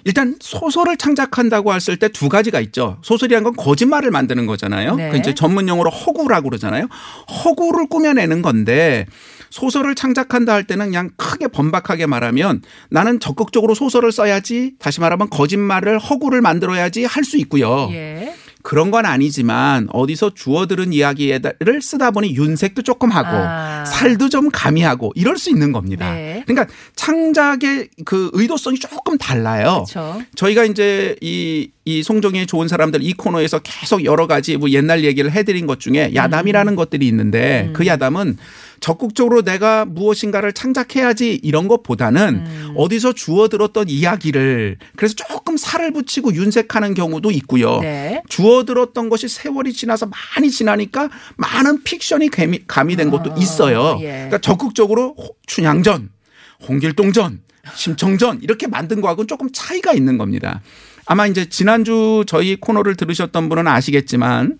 일단 0.06 0.36
소설을 0.42 0.98
창작한다고 0.98 1.74
했을 1.74 1.96
때 1.96 2.10
두 2.10 2.28
가지가 2.28 2.60
있죠. 2.60 2.98
소설이란 3.04 3.44
건 3.44 3.56
거짓말을 3.56 4.12
만드는 4.12 4.46
거잖아요. 4.48 4.96
네. 4.96 5.10
그 5.12 5.18
이제 5.18 5.34
전문 5.34 5.70
용어로 5.70 5.90
허구라고 5.90 6.50
그러잖아요. 6.50 6.88
허구를 7.46 7.88
꾸며내는 7.88 8.42
건데 8.42 9.06
소설을 9.50 9.96
창작한다 9.96 10.52
할 10.54 10.66
때는 10.66 10.88
그냥 10.88 11.10
크게 11.16 11.48
번박하게 11.48 12.06
말하면 12.08 12.64
나는 12.90 13.22
적극적으로 13.22 13.76
소설을 13.76 14.12
써야지 14.12 14.74
다시 14.78 15.00
말하면 15.00 15.30
거짓말을 15.30 16.00
허구를 16.00 16.42
만들어야지 16.42 17.06
할 17.06 17.24
수 17.24 17.38
있고요. 17.38 17.88
예. 17.94 18.36
그런 18.64 18.92
건 18.92 19.06
아니지만 19.06 19.88
어디서 19.92 20.34
주워들은 20.34 20.94
이야기를 20.94 21.82
쓰다 21.82 22.12
보니 22.12 22.34
윤색도 22.34 22.82
조금 22.82 23.12
하고 23.12 23.28
아. 23.30 23.84
살도 23.86 24.30
좀 24.30 24.50
가미하고 24.52 25.12
이럴 25.16 25.38
수 25.38 25.50
있는 25.50 25.74
겁니다. 25.74 26.12
네. 26.14 26.44
그러니까 26.48 26.74
창작의 26.96 27.90
그 28.06 28.32
의도성이 28.34 28.80
조금 28.80 29.18
달라요. 29.18 29.84
그렇죠. 29.86 30.22
저희가 30.36 30.64
이제 30.64 31.18
이, 31.20 31.72
이 31.84 32.04
송정의 32.04 32.48
좋은 32.48 32.70
사람들 32.70 33.04
이 33.04 33.14
코너에서 33.14 33.60
계속 33.60 34.06
여러 34.06 34.28
가지 34.28 34.56
뭐 34.56 34.70
옛날 34.70 35.04
얘기를 35.04 35.30
해드린 35.32 35.68
것 35.68 35.82
중에 35.82 36.12
야담이라는 36.16 36.76
것들이 36.76 37.06
있는데 37.08 37.70
그 37.74 37.86
야담은 37.86 38.38
적극적으로 38.80 39.44
내가 39.44 39.86
무엇인가를 39.86 40.52
창작해야지 40.52 41.40
이런 41.42 41.70
것보다는 41.70 42.74
어디서 42.76 43.14
주워 43.14 43.48
들었던 43.48 43.88
이야기를 43.88 44.78
그래서 44.98 45.16
조금 45.16 45.56
살을 45.56 45.94
붙이고 45.94 46.34
윤색하는 46.34 46.94
경우도 46.94 47.32
있고요. 47.32 47.80
네. 47.80 48.22
주워 48.28 48.53
들었던 48.64 49.10
것이 49.10 49.28
세월이 49.28 49.74
지나서 49.74 50.08
많이 50.36 50.52
지나니까 50.52 51.10
많은 51.38 51.84
픽션이 51.84 52.30
가미, 52.30 52.60
가미된 52.68 53.10
것도 53.10 53.34
있어요. 53.38 53.98
예. 54.02 54.06
그러니까 54.12 54.38
적극적으로 54.38 55.16
호- 55.18 55.36
춘향전, 55.48 56.10
홍길동전, 56.68 57.42
심청전 57.76 58.40
이렇게 58.44 58.68
만든 58.68 59.02
거하고는 59.02 59.28
조금 59.28 59.50
차이가 59.52 59.94
있는 59.94 60.18
겁니다. 60.18 60.62
아마 61.06 61.28
이제 61.28 61.50
지난주 61.50 62.24
저희 62.28 62.56
코너를 62.56 62.96
들으셨던 62.96 63.50
분은 63.50 63.68
아시겠지만 63.68 64.58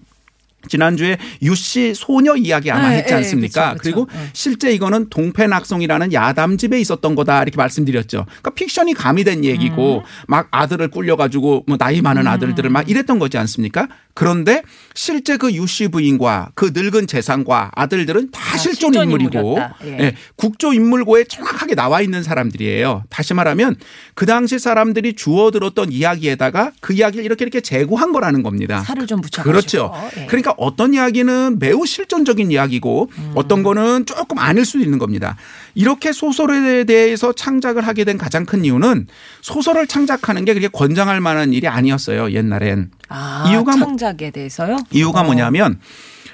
지난주에 0.68 1.18
유씨 1.42 1.94
소녀 1.96 2.36
이야기 2.36 2.72
아마 2.72 2.90
네, 2.90 2.98
했지 2.98 3.10
네, 3.10 3.16
않습니까? 3.16 3.74
그쵸, 3.74 3.78
그쵸. 3.78 3.82
그리고 3.84 4.08
네. 4.14 4.30
실제 4.34 4.72
이거는 4.72 5.10
동패낙송이라는 5.10 6.14
야담집에 6.14 6.80
있었던 6.80 7.16
거다 7.16 7.42
이렇게 7.42 7.58
말씀드렸죠. 7.58 8.26
그러니까 8.26 8.50
픽션이 8.52 8.94
가미된 8.94 9.44
얘기고 9.44 9.98
음. 9.98 10.04
막 10.28 10.48
아들을 10.52 10.88
꿀려가지고 10.90 11.66
뭐 11.68 11.78
나이 11.78 12.02
많은 12.02 12.28
아들들을 12.28 12.70
막 12.70 12.90
이랬던 12.90 13.20
거지 13.20 13.38
않습니까? 13.38 13.88
그런데 14.14 14.62
실제 14.94 15.38
그 15.38 15.52
유씨 15.52 15.88
부인과 15.88 16.50
그 16.54 16.72
늙은 16.74 17.08
재상과 17.08 17.72
아들들은 17.76 18.30
다 18.32 18.58
실존 18.58 18.94
실존 18.94 19.12
인물이고. 19.12 19.60
예. 19.86 19.98
예, 20.00 20.16
국조 20.36 20.74
인물고에 20.74 21.26
정확하게 21.26 21.76
나와 21.76 22.02
있는 22.02 22.22
사람들이에요. 22.24 23.04
다시 23.10 23.34
말하면 23.34 23.76
그 24.14 24.26
당시 24.26 24.60
사람들이 24.60 25.14
주워들었던 25.14 25.92
이야기에다가 25.92 26.72
그 26.80 26.94
이야기를 26.94 27.26
이렇게 27.26 27.44
이렇게 27.44 27.62
재고한 27.62 28.12
거라는 28.12 28.44
겁니다. 28.44 28.84
살을 28.84 29.08
좀 29.08 29.22
붙여 29.22 29.44
그렇죠. 29.44 29.92
예. 30.18 30.26
그러니까 30.54 30.56
어떤 30.58 30.94
이야기는 30.94 31.58
매우 31.60 31.86
실존적인 31.86 32.52
이야기고 32.52 33.10
어떤 33.36 33.64
거는 33.64 34.06
조금 34.06 34.38
아닐 34.40 34.66
수도 34.66 34.84
있는 34.84 34.98
겁니다. 35.00 35.36
이렇게 35.76 36.12
소설에 36.12 36.84
대해서 36.84 37.34
창작을 37.34 37.86
하게 37.86 38.04
된 38.04 38.18
가장 38.18 38.46
큰 38.46 38.66
이유는 38.66 39.08
소설을 39.42 39.88
창작하는 39.88 40.46
게 40.46 40.54
그렇게 40.54 40.68
권장할 40.68 41.20
만한 41.22 41.54
일이 41.54 41.68
아니었어요. 41.68 42.32
옛날엔. 42.32 42.92
아, 43.10 43.46
이유가 43.50 43.76
뭐- 43.76 43.88
창작에 43.88 44.32
대해서요? 44.32 44.78
이유가 44.92 45.22
어. 45.22 45.24
뭐냐면 45.24 45.80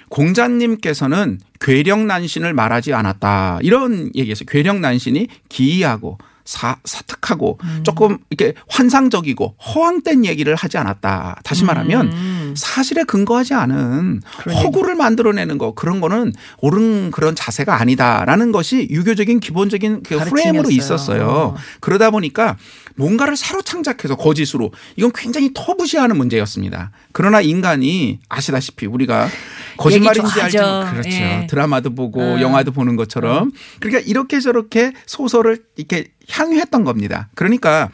공자님께서는 0.10 1.40
괴력 1.60 2.00
난신을 2.06 2.54
말하지 2.54 2.94
않았다. 2.94 3.60
이런 3.62 4.10
얘기했어요. 4.16 4.46
괴력 4.48 4.80
난신이 4.80 5.28
기이하고 5.50 6.18
사, 6.46 6.78
사특하고 6.84 7.60
음. 7.64 7.82
조금 7.84 8.18
이렇게 8.32 8.56
환상적이고 8.68 9.56
허황된 9.60 10.26
얘기를 10.26 10.56
하지 10.56 10.78
않았다. 10.80 11.40
다시 11.44 11.64
말하면 11.64 12.12
음. 12.12 12.49
사실에 12.60 13.04
근거하지 13.04 13.54
않은 13.54 14.22
허구를 14.64 14.96
만들어내는 14.96 15.58
거 15.58 15.74
그런 15.74 16.00
거는 16.02 16.34
옳은 16.60 17.12
그런 17.12 17.36
자세가 17.36 17.80
아니다라는 17.82 18.52
것이 18.52 18.88
유교적인 18.92 19.40
기본적인 19.40 20.04
그 20.04 20.18
프레임으로. 20.20 20.70
있었어요. 20.70 21.56
그러다 21.80 22.12
보니까 22.12 22.58
뭔가를 22.96 23.38
새로 23.38 23.62
창작해서 23.62 24.16
거짓으로 24.16 24.72
이건 24.98 25.12
굉장히 25.16 25.52
터부시하는 25.54 26.18
문제였습니다. 26.18 26.92
그러나 27.14 27.42
인간이 27.42 28.20
아시다시피 28.30 28.86
우리가 28.86 29.28
거짓말인지 29.78 30.42
알지. 30.42 30.58
못- 30.58 30.92
그렇죠. 30.92 31.10
예. 31.10 31.48
드라마도 31.50 31.96
보고 31.96 32.22
음. 32.22 32.42
영화도 32.42 32.72
보는 32.72 32.96
것처럼 32.98 33.52
그러니까 33.80 34.04
이렇게 34.06 34.40
저렇게 34.40 34.92
소설을 35.06 35.64
이렇게 35.78 36.12
향유했던 36.30 36.84
겁니다. 36.84 37.30
그러니까 37.36 37.90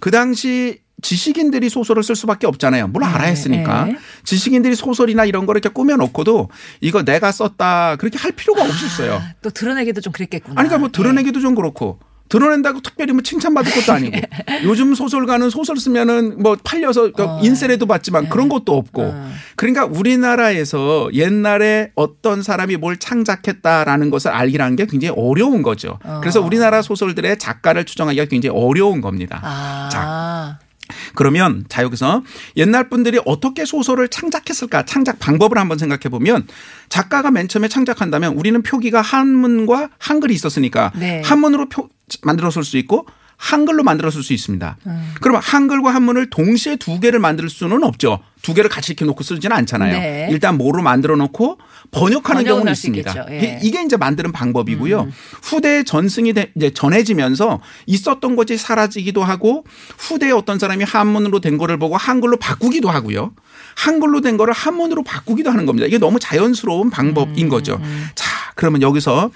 그 0.00 0.10
당시 0.10 0.78
지식인들이 1.04 1.68
소설을 1.68 2.02
쓸 2.02 2.16
수밖에 2.16 2.46
없잖아요. 2.46 2.88
물론 2.88 3.10
알아야 3.10 3.28
했으니까. 3.28 3.84
네. 3.84 3.96
지식인들이 4.24 4.74
소설이나 4.74 5.26
이런 5.26 5.44
거를 5.44 5.60
이렇게 5.60 5.72
꾸며놓고도 5.72 6.48
이거 6.80 7.02
내가 7.04 7.30
썼다 7.30 7.96
그렇게 7.96 8.16
할 8.18 8.32
필요가 8.32 8.64
없었어요. 8.64 9.16
아, 9.16 9.34
또 9.42 9.50
드러내기도 9.50 10.00
좀 10.00 10.12
그랬겠구나. 10.14 10.58
아니, 10.58 10.68
그러니까 10.68 10.78
뭐 10.78 10.88
예. 10.88 10.92
드러내기도 10.92 11.40
좀 11.40 11.54
그렇고. 11.54 12.00
드러낸다고 12.30 12.80
특별히 12.80 13.12
뭐 13.12 13.22
칭찬받을 13.22 13.70
것도 13.70 13.92
아니고 13.92 14.18
요즘 14.64 14.94
소설가는 14.94 15.50
소설 15.50 15.76
쓰면은 15.76 16.42
뭐 16.42 16.56
팔려서 16.64 17.12
그 17.12 17.22
어. 17.22 17.40
인세라도 17.42 17.84
받지만 17.84 18.30
그런 18.30 18.48
것도 18.48 18.74
없고 18.74 19.02
어. 19.02 19.30
그러니까 19.56 19.84
우리나라에서 19.84 21.10
옛날에 21.12 21.92
어떤 21.94 22.42
사람이 22.42 22.78
뭘 22.78 22.96
창작했다라는 22.96 24.08
것을 24.08 24.30
알기라는 24.30 24.76
게 24.76 24.86
굉장히 24.86 25.14
어려운 25.14 25.62
거죠. 25.62 25.98
어. 26.02 26.20
그래서 26.22 26.40
우리나라 26.40 26.80
소설들의 26.80 27.38
작가를 27.38 27.84
추정하기가 27.84 28.24
굉장히 28.24 28.58
어려운 28.58 29.02
겁니다. 29.02 29.40
아. 29.42 29.88
자, 29.92 30.63
그러면 31.14 31.64
자 31.68 31.82
여기서 31.82 32.22
옛날 32.56 32.88
분들이 32.88 33.20
어떻게 33.24 33.64
소설을 33.64 34.08
창작했을까 34.08 34.84
창작 34.84 35.18
방법을 35.18 35.58
한번 35.58 35.78
생각해 35.78 36.08
보면 36.10 36.46
작가가 36.88 37.30
맨 37.30 37.48
처음에 37.48 37.68
창작한다면 37.68 38.34
우리는 38.34 38.62
표기가 38.62 39.00
한문과 39.00 39.90
한글이 39.98 40.34
있었으니까 40.34 40.92
네. 40.96 41.22
한문으로 41.24 41.68
표, 41.68 41.88
만들었을 42.22 42.64
수 42.64 42.76
있고 42.78 43.06
한글로 43.36 43.82
만들었을 43.82 44.22
수 44.22 44.32
있습니다. 44.32 44.76
음. 44.86 45.14
그러면 45.20 45.42
한글과 45.44 45.92
한문을 45.94 46.30
동시에 46.30 46.76
두 46.76 47.00
개를 47.00 47.18
만들 47.18 47.48
수는 47.50 47.82
없죠. 47.84 48.20
두 48.42 48.54
개를 48.54 48.68
같이 48.70 48.92
이렇게 48.92 49.04
놓고 49.04 49.24
쓰지는 49.24 49.56
않잖아요. 49.56 49.92
네. 49.98 50.28
일단 50.30 50.56
뭐로 50.58 50.82
만들어 50.82 51.16
놓고 51.16 51.58
번역하는 51.90 52.44
경우는 52.44 52.72
있습니다. 52.72 53.26
예. 53.30 53.54
음. 53.54 53.58
이게- 53.62 53.82
이제 53.82 53.96
만드는 53.96 54.32
방법이고요. 54.32 55.08
후대에 55.42 55.82
전승이 55.84 56.32
돼- 56.32 56.52
이제 56.56 56.70
전해지면서 56.70 57.60
있었던 57.86 58.36
것이 58.36 58.56
사라지기도 58.56 59.22
하고 59.24 59.64
후대에 59.98 60.30
어떤 60.30 60.58
사람이 60.58 60.84
한문으로 60.84 61.40
된 61.40 61.56
거를 61.58 61.78
보고 61.78 61.96
한글로 61.96 62.36
바꾸기도 62.38 62.88
하고요. 62.90 63.32
한글로 63.76 64.20
된 64.20 64.36
거를 64.36 64.52
한문으로 64.54 65.02
바꾸기도 65.04 65.50
하는 65.50 65.66
겁니다. 65.66 65.86
이게 65.86 65.98
너무 65.98 66.18
자연스러운 66.20 66.88
음, 66.88 66.90
방법인 66.90 67.48
거죠. 67.48 67.80
자, 68.14 68.30
그러면 68.54 68.82
여기서 68.82 69.30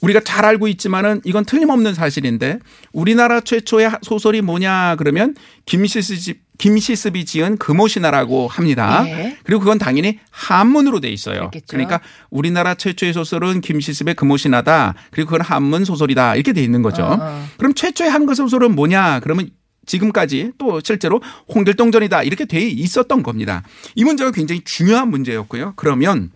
우리가 0.00 0.20
잘 0.20 0.44
알고 0.44 0.68
있지만은 0.68 1.20
이건 1.24 1.44
틀림없는 1.44 1.94
사실인데 1.94 2.58
우리나라 2.92 3.40
최초의 3.40 3.90
소설이 4.02 4.40
뭐냐 4.40 4.96
그러면 4.96 5.34
김시습이 5.66 6.40
김시습이 6.58 7.24
지은 7.24 7.56
금오신화라고 7.56 8.46
합니다. 8.46 9.02
예. 9.06 9.38
그리고 9.44 9.60
그건 9.60 9.78
당연히 9.78 10.18
한문으로 10.30 11.00
돼 11.00 11.08
있어요. 11.08 11.38
그렇겠죠. 11.38 11.66
그러니까 11.68 12.00
우리나라 12.28 12.74
최초의 12.74 13.14
소설은 13.14 13.62
김시습의 13.62 14.14
금오신화다. 14.14 14.94
그리고 15.10 15.30
그건 15.30 15.40
한문 15.40 15.86
소설이다. 15.86 16.34
이렇게 16.34 16.52
돼 16.52 16.62
있는 16.62 16.82
거죠. 16.82 17.02
어, 17.02 17.18
어. 17.18 17.46
그럼 17.56 17.72
최초의 17.72 18.10
한글 18.10 18.34
소설은 18.34 18.74
뭐냐? 18.74 19.20
그러면 19.20 19.48
지금까지 19.86 20.52
또 20.58 20.80
실제로 20.84 21.22
홍길동전이다. 21.48 22.24
이렇게 22.24 22.44
돼 22.44 22.60
있었던 22.60 23.22
겁니다. 23.22 23.62
이 23.94 24.04
문제가 24.04 24.30
굉장히 24.30 24.60
중요한 24.62 25.08
문제였고요. 25.08 25.72
그러면 25.76 26.30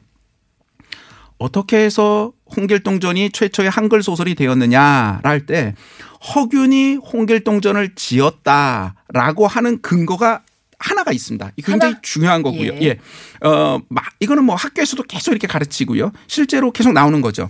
어떻게 1.38 1.76
해서 1.76 2.32
홍길동전이 2.56 3.30
최초의 3.30 3.70
한글 3.70 4.02
소설이 4.02 4.34
되었느냐라 4.34 5.20
할 5.24 5.46
때 5.46 5.74
허균이 6.34 6.96
홍길동전을 6.96 7.94
지었다라고 7.96 9.46
하는 9.46 9.82
근거가 9.82 10.42
하나가 10.78 11.12
있습니다. 11.12 11.52
이 11.56 11.62
굉장히 11.62 11.92
하나? 11.92 12.00
중요한 12.02 12.42
거고요. 12.42 12.72
예. 12.74 12.82
예. 12.82 12.98
어, 13.46 13.78
막 13.88 14.04
이거는 14.20 14.44
뭐 14.44 14.54
학교에서도 14.54 15.02
계속 15.04 15.32
이렇게 15.32 15.46
가르치고요. 15.46 16.12
실제로 16.26 16.70
계속 16.72 16.92
나오는 16.92 17.20
거죠. 17.20 17.48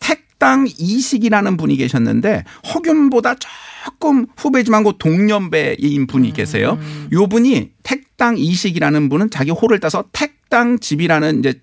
택당 0.00 0.66
이식이라는 0.66 1.56
분이 1.56 1.76
계셨는데 1.76 2.44
허균보다 2.72 3.36
조금 3.84 4.26
후배지만 4.36 4.82
그 4.84 4.92
동년배인 4.98 6.06
분이 6.06 6.32
계세요. 6.32 6.78
요 7.12 7.26
분이 7.26 7.70
택당 7.82 8.36
이식이라는 8.38 9.08
분은 9.08 9.30
자기 9.30 9.50
호를 9.50 9.78
따서 9.80 10.04
택당 10.12 10.78
집이라는 10.78 11.40
이제 11.40 11.60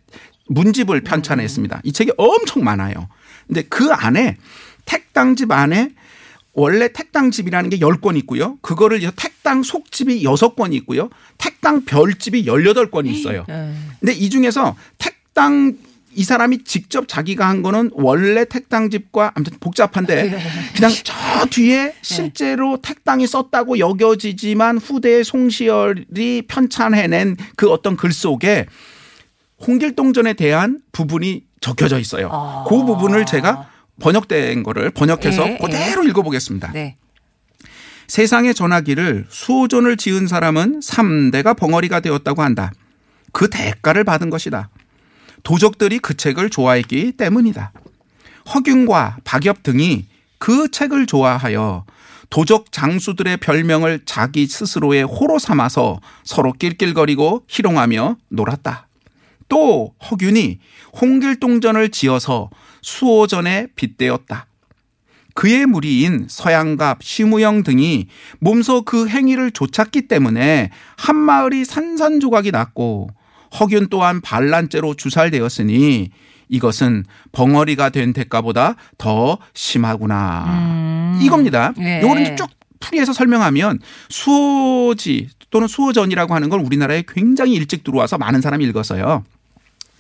문집을 0.54 1.02
편찬했습니다. 1.02 1.82
이 1.84 1.92
책이 1.92 2.12
엄청 2.18 2.64
많아요. 2.64 3.08
근데 3.48 3.64
그 3.64 3.92
안에 3.92 4.38
택당집 4.86 5.52
안에 5.52 5.92
원래 6.54 6.92
택당집이라는 6.92 7.70
게 7.70 7.80
10권 7.80 8.18
있고요. 8.18 8.58
그거를 8.62 9.00
택당 9.16 9.64
속집이 9.64 10.24
6권 10.24 10.74
있고요. 10.74 11.10
택당 11.38 11.86
별집이 11.86 12.46
18권이 12.46 13.08
있어요. 13.08 13.46
예. 13.50 13.72
근데 14.00 14.14
이 14.14 14.30
중에서 14.30 14.76
택당 14.98 15.78
이 16.14 16.26
사람이 16.26 16.66
직접 16.66 17.08
자기가 17.08 17.48
한 17.48 17.62
거는 17.62 17.92
원래 17.94 18.44
택당집과 18.44 19.32
아무튼 19.34 19.58
복잡한데 19.62 20.42
그냥 20.76 20.92
저 21.06 21.46
뒤에 21.50 21.96
실제로 22.02 22.78
택당이 22.82 23.26
썼다고 23.28 23.80
여겨지지만 23.80 24.78
후대의 24.78 25.24
송시열이 25.24 26.44
편찬해낸 26.50 27.38
그 27.56 27.70
어떤 27.70 27.96
글 27.96 28.12
속에 28.12 28.66
홍길동전에 29.66 30.34
대한 30.34 30.80
부분이 30.92 31.44
적혀져 31.62 32.00
있어요. 32.00 32.30
아. 32.32 32.66
그 32.68 32.84
부분을 32.84 33.26
제가 33.26 33.70
번역된 34.02 34.64
거를 34.64 34.90
번역해서 34.92 35.48
예, 35.48 35.58
그대로 35.58 36.04
읽어보겠습니다. 36.04 36.72
네. 36.72 36.96
세상의 38.08 38.54
전화기를 38.56 39.28
수호전을 39.30 39.96
지은 39.96 40.28
사람은 40.28 40.82
3대가 40.82 41.56
벙어리가 41.56 42.02
되었다고 42.02 42.42
한다. 42.42 42.72
그 43.32 43.50
대가를 43.50 44.04
받은 44.04 44.30
것이다. 44.30 44.70
도적들이 45.44 46.00
그 46.00 46.18
책을 46.18 46.50
좋아했기 46.50 47.14
때문이다. 47.14 47.72
허균과 48.54 49.20
박엽 49.24 49.64
등이 49.64 50.08
그 50.40 50.70
책을 50.72 51.06
좋아하여 51.06 51.86
도적 52.30 52.72
장수들의 52.72 53.38
별명을 53.38 54.02
자기 54.06 54.48
스스로의 54.48 55.04
호로 55.04 55.38
삼아서 55.38 56.00
서로 56.24 56.54
낄낄거리고 56.54 57.44
희롱하며 57.48 58.18
놀았다. 58.30 58.88
또 59.52 59.94
허균이 60.10 60.60
홍길동전을 61.02 61.90
지어서 61.90 62.50
수호전에 62.82 63.68
빗대었다. 63.76 64.48
그의 65.34 65.66
무리인 65.66 66.26
서양갑, 66.30 67.04
심우영 67.04 67.64
등이 67.64 68.08
몸소 68.40 68.84
그 68.84 69.10
행위를 69.10 69.52
쫓았기 69.52 70.08
때문에 70.08 70.70
한마을이 70.98 71.66
산산조각이 71.66 72.52
났고 72.52 73.10
허균 73.60 73.88
또한 73.90 74.22
반란죄로 74.22 74.96
주살되었으니 74.96 76.12
이것은 76.48 77.04
벙어리가 77.34 77.90
된 77.90 78.14
대가보다 78.14 78.76
더 78.98 79.38
심하구나. 79.54 81.18
이겁니다. 81.22 81.74
네. 81.78 82.02
요거를 82.02 82.22
이제 82.22 82.36
쭉 82.38 82.48
풀이해서 82.80 83.12
설명하면 83.12 83.80
수호지 84.08 85.28
또는 85.50 85.68
수호전이라고 85.68 86.34
하는 86.34 86.50
걸 86.50 86.62
우리나라에 86.62 87.04
굉장히 87.06 87.54
일찍 87.54 87.84
들어와서 87.84 88.18
많은 88.18 88.40
사람이 88.40 88.64
읽었어요. 88.66 89.26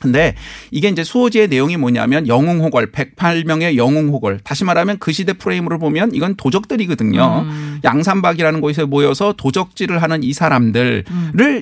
근데 0.01 0.35
이게 0.71 0.89
이제 0.89 1.03
수호지의 1.03 1.47
내용이 1.47 1.77
뭐냐면 1.77 2.27
영웅호걸 2.27 2.91
108명의 2.91 3.77
영웅호걸 3.77 4.39
다시 4.43 4.65
말하면 4.65 4.97
그 4.99 5.11
시대 5.11 5.33
프레임으로 5.33 5.77
보면 5.79 6.13
이건 6.13 6.35
도적들이거든요. 6.35 7.45
양산박이라는 7.83 8.61
곳에 8.61 8.83
모여서 8.83 9.33
도적질을 9.37 10.01
하는 10.01 10.23
이 10.23 10.33
사람들을 10.33 11.05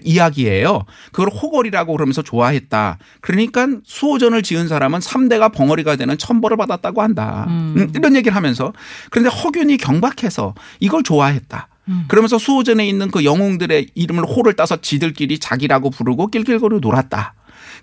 이야기해요. 0.03 0.85
그걸 1.11 1.29
호걸이라고 1.29 1.93
그러면서 1.93 2.21
좋아했다. 2.21 2.97
그러니까 3.21 3.67
수호전을 3.83 4.41
지은 4.41 4.67
사람은 4.67 4.99
3대가 4.99 5.53
벙어리가 5.53 5.97
되는 5.97 6.17
천벌을 6.17 6.57
받았다고 6.57 7.01
한다. 7.01 7.45
음, 7.49 7.91
이런 7.93 8.15
얘기를 8.15 8.35
하면서 8.35 8.71
그런데 9.09 9.29
허균이 9.29 9.77
경박해서 9.77 10.55
이걸 10.79 11.03
좋아했다. 11.03 11.67
그러면서 12.07 12.37
수호전에 12.37 12.87
있는 12.87 13.09
그 13.09 13.25
영웅들의 13.25 13.87
이름을 13.95 14.23
호를 14.23 14.53
따서 14.53 14.77
지들끼리 14.79 15.39
자기라고 15.39 15.89
부르고 15.89 16.27
낄낄거리고 16.27 16.79
놀았다. 16.79 17.33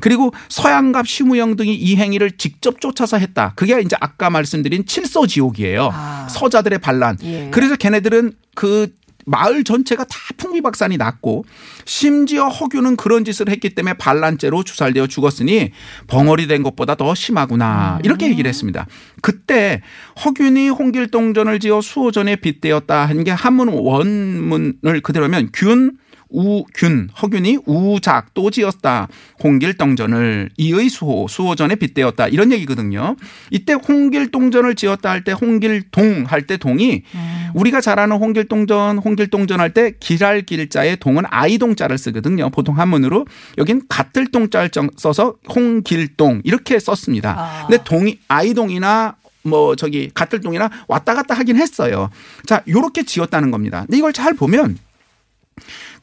그리고 0.00 0.32
서양갑 0.48 1.06
심우영 1.08 1.56
등이 1.56 1.74
이 1.74 1.96
행위를 1.96 2.32
직접 2.36 2.80
쫓아서 2.80 3.18
했다. 3.18 3.52
그게 3.56 3.80
이제 3.80 3.96
아까 4.00 4.30
말씀드린 4.30 4.86
칠서지옥이에요. 4.86 5.90
아. 5.92 6.26
서자들의 6.30 6.78
반란. 6.80 7.16
예. 7.22 7.48
그래서 7.52 7.76
걔네들은 7.76 8.32
그 8.54 8.92
마을 9.28 9.64
전체가 9.64 10.04
다 10.04 10.16
풍비박산이 10.36 10.98
났고 10.98 11.44
심지어 11.84 12.46
허균은 12.46 12.94
그런 12.94 13.24
짓을 13.24 13.48
했기 13.48 13.74
때문에 13.74 13.94
반란죄로 13.94 14.62
주살되어 14.62 15.08
죽었으니 15.08 15.72
벙어리 16.06 16.46
된 16.46 16.62
것보다 16.62 16.94
더 16.94 17.12
심하구나 17.12 17.98
이렇게 18.04 18.28
얘기를 18.28 18.48
했습니다. 18.48 18.86
그때 19.22 19.82
허균이 20.24 20.68
홍길동전을 20.68 21.58
지어 21.58 21.80
수호전에 21.80 22.36
빗대었다 22.36 23.06
한 23.06 23.24
게 23.24 23.32
한문 23.32 23.68
원문을 23.70 25.00
그대로면 25.02 25.48
균 25.52 25.98
우균 26.36 27.08
허균이 27.20 27.60
우작 27.64 28.34
또 28.34 28.50
지었다 28.50 29.08
홍길동전을 29.42 30.50
이의 30.58 30.90
수호 30.90 31.26
수호전에 31.28 31.76
빗대었다 31.76 32.28
이런 32.28 32.52
얘기거든요. 32.52 33.16
이때 33.50 33.72
홍길동전을 33.72 34.74
지었다 34.74 35.10
할 35.10 35.24
때 35.24 35.32
홍길동 35.32 36.26
할 36.28 36.46
때 36.46 36.58
동이 36.58 37.02
우리가 37.54 37.80
잘 37.80 37.98
아는 37.98 38.18
홍길동전 38.18 38.98
홍길동전 38.98 39.60
할 39.60 39.72
때 39.72 39.92
길할 39.98 40.42
길자에 40.42 40.96
동은 40.96 41.24
아이동자를 41.28 41.96
쓰거든요. 41.96 42.50
보통 42.50 42.78
한문으로 42.78 43.26
여긴 43.56 43.80
같을 43.88 44.26
동자를 44.26 44.70
써서 44.96 45.36
홍길동 45.48 46.42
이렇게 46.44 46.78
썼습니다. 46.78 47.34
아. 47.38 47.66
근데 47.66 47.82
동이 47.82 48.18
아이동이나 48.28 49.16
뭐 49.42 49.74
저기 49.74 50.10
같을 50.12 50.40
동이나 50.40 50.68
왔다 50.86 51.14
갔다 51.14 51.34
하긴 51.34 51.56
했어요. 51.56 52.10
자, 52.44 52.62
요렇게 52.68 53.04
지었다는 53.04 53.50
겁니다. 53.50 53.84
근데 53.86 53.96
이걸 53.96 54.12
잘 54.12 54.34
보면 54.34 54.76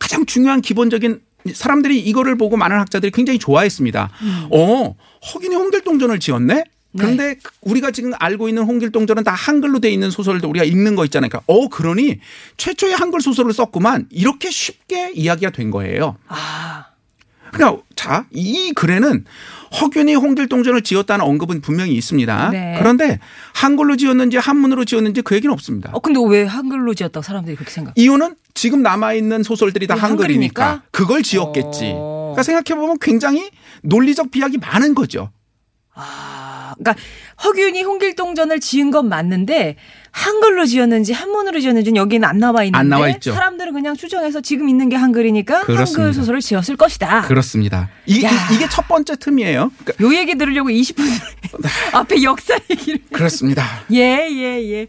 가장 0.03 0.25
중요한 0.25 0.59
기본적인 0.59 1.21
사람들이 1.53 1.97
이거를 1.97 2.37
보고 2.37 2.57
많은 2.57 2.77
학자들이 2.77 3.11
굉장히 3.11 3.39
좋아했습니다. 3.39 4.09
어, 4.51 4.95
허균이 5.33 5.55
홍길동전을 5.55 6.19
지었네? 6.19 6.65
그런데 6.97 7.37
우리가 7.61 7.91
지금 7.91 8.11
알고 8.19 8.49
있는 8.49 8.63
홍길동전은 8.63 9.23
다 9.23 9.31
한글로 9.31 9.79
돼 9.79 9.89
있는 9.89 10.11
소설도 10.11 10.49
우리가 10.49 10.65
읽는 10.65 10.95
거 10.97 11.05
있잖아요. 11.05 11.29
그러니까 11.29 11.51
어, 11.51 11.69
그러니 11.69 12.19
최초의 12.57 12.95
한글 12.95 13.21
소설을 13.21 13.53
썼구만. 13.53 14.07
이렇게 14.09 14.51
쉽게 14.51 15.13
이야기가 15.15 15.51
된 15.51 15.71
거예요. 15.71 16.17
아. 16.27 16.87
그러니까 17.53 17.81
자, 17.95 18.25
이 18.31 18.73
글에는 18.73 19.25
허균이 19.79 20.15
홍길동전을 20.15 20.81
지었다는 20.81 21.25
언급은 21.25 21.61
분명히 21.61 21.93
있습니다. 21.95 22.49
네. 22.51 22.75
그런데 22.77 23.19
한글로 23.53 23.95
지었는지 23.95 24.37
한문으로 24.37 24.85
지었는지 24.85 25.21
그 25.21 25.35
얘기는 25.35 25.51
없습니다. 25.53 25.89
어 25.93 25.99
근데 25.99 26.19
왜 26.27 26.43
한글로 26.43 26.93
지었다고 26.93 27.23
사람들이 27.23 27.55
그렇게 27.55 27.71
생각? 27.71 27.93
이유는 27.97 28.35
지금 28.53 28.83
남아 28.83 29.13
있는 29.13 29.41
소설들이 29.41 29.87
다 29.87 29.95
그게 29.95 30.05
한글이니까 30.05 30.63
한글이니까? 30.63 30.87
그걸 30.91 31.23
지었겠지. 31.23 31.91
어. 31.95 32.33
그러니까 32.35 32.43
생각해 32.43 32.79
보면 32.79 32.97
굉장히 32.99 33.49
논리적 33.81 34.31
비약이 34.31 34.57
많은 34.57 34.93
거죠. 34.95 35.31
아, 35.95 36.73
그러니까 36.77 37.01
허균이 37.43 37.83
홍길동전을 37.83 38.59
지은 38.59 38.91
건 38.91 39.09
맞는데 39.09 39.75
한글로 40.11 40.65
지었는지 40.65 41.11
한문으로 41.11 41.59
지었는지는 41.59 41.95
여기는 41.97 42.27
안 42.27 42.37
나와 42.37 42.63
있는데 42.63 42.77
안 42.77 42.87
나와 42.89 43.09
있죠. 43.09 43.33
사람들은 43.33 43.73
그냥 43.73 43.95
추정해서 43.95 44.41
지금 44.41 44.69
있는 44.69 44.87
게 44.89 44.95
한글이니까 44.95 45.61
그렇습니다. 45.63 46.01
한글 46.03 46.13
소설을 46.13 46.39
지었을 46.39 46.75
것이다. 46.77 47.23
그렇습니다. 47.23 47.89
이게, 48.05 48.27
야. 48.27 48.31
이- 48.51 48.55
이게 48.55 48.69
첫 48.69 48.87
번째 48.87 49.15
틈이에요. 49.15 49.71
그러니까 49.83 50.03
요 50.05 50.15
얘기 50.15 50.35
들으려고 50.35 50.69
20분 50.69 51.03
앞에 51.93 52.21
역사 52.23 52.57
얘기를 52.69 52.99
그렇습니다. 53.11 53.65
예, 53.91 54.27
예, 54.29 54.61
예. 54.71 54.87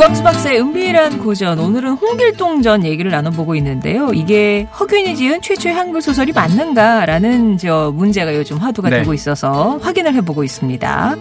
유광수 0.00 0.22
박사의 0.22 0.58
은밀한 0.58 1.18
고전 1.18 1.58
오늘은 1.58 1.90
홍길동 1.90 2.62
전 2.62 2.86
얘기를 2.86 3.10
나눠보고 3.10 3.54
있는데요. 3.56 4.12
이게 4.14 4.66
허균이 4.80 5.14
지은 5.14 5.42
최초의 5.42 5.74
한글 5.74 6.00
소설이 6.00 6.32
맞는가라는 6.32 7.58
저 7.58 7.92
문제가 7.94 8.34
요즘 8.34 8.56
화두가 8.56 8.88
네. 8.88 9.00
되고 9.00 9.12
있어서 9.12 9.78
확인을 9.82 10.14
해보고 10.14 10.42
있습니다. 10.42 11.16